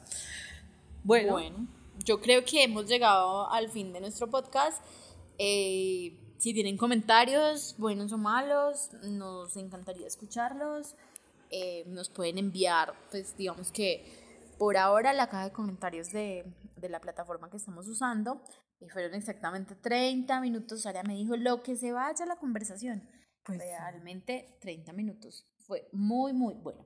Bueno, 1.05 1.31
bueno 1.31 1.83
yo 2.03 2.19
creo 2.19 2.43
que 2.43 2.63
hemos 2.63 2.87
llegado 2.87 3.49
al 3.49 3.69
fin 3.69 3.93
de 3.93 4.01
nuestro 4.01 4.27
podcast. 4.27 4.83
Eh, 5.37 6.35
si 6.37 6.53
tienen 6.53 6.77
comentarios, 6.77 7.75
buenos 7.77 8.11
o 8.11 8.17
malos, 8.17 8.91
nos 9.03 9.55
encantaría 9.57 10.07
escucharlos. 10.07 10.95
Eh, 11.49 11.83
nos 11.87 12.09
pueden 12.09 12.37
enviar, 12.37 12.93
pues 13.11 13.37
digamos 13.37 13.71
que 13.71 14.55
por 14.57 14.75
ahora 14.77 15.13
la 15.13 15.27
caja 15.27 15.45
de 15.45 15.51
comentarios 15.51 16.11
de, 16.11 16.45
de 16.77 16.89
la 16.89 16.99
plataforma 16.99 17.49
que 17.49 17.57
estamos 17.57 17.87
usando 17.87 18.41
y 18.79 18.89
fueron 18.89 19.13
exactamente 19.13 19.75
30 19.75 20.41
minutos. 20.41 20.81
Sara 20.81 21.03
me 21.03 21.15
dijo 21.15 21.37
lo 21.37 21.63
que 21.63 21.75
se 21.75 21.91
vaya 21.91 22.25
la 22.25 22.37
conversación. 22.37 23.07
Pues 23.45 23.59
Realmente 23.59 24.57
30 24.61 24.93
minutos. 24.93 25.47
Fue 25.59 25.87
muy, 25.91 26.33
muy 26.33 26.55
bueno. 26.55 26.85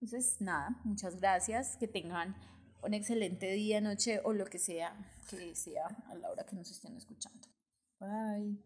Entonces, 0.00 0.40
nada, 0.40 0.80
muchas 0.84 1.16
gracias. 1.16 1.76
Que 1.76 1.88
tengan 1.88 2.36
un 2.82 2.94
excelente 2.94 3.50
día, 3.52 3.80
noche 3.80 4.20
o 4.24 4.32
lo 4.32 4.46
que 4.46 4.58
sea 4.58 4.96
que 5.28 5.54
sea 5.54 5.86
a 6.08 6.14
la 6.14 6.30
hora 6.30 6.44
que 6.44 6.56
nos 6.56 6.70
estén 6.70 6.96
escuchando. 6.96 7.46
Bye. 8.00 8.56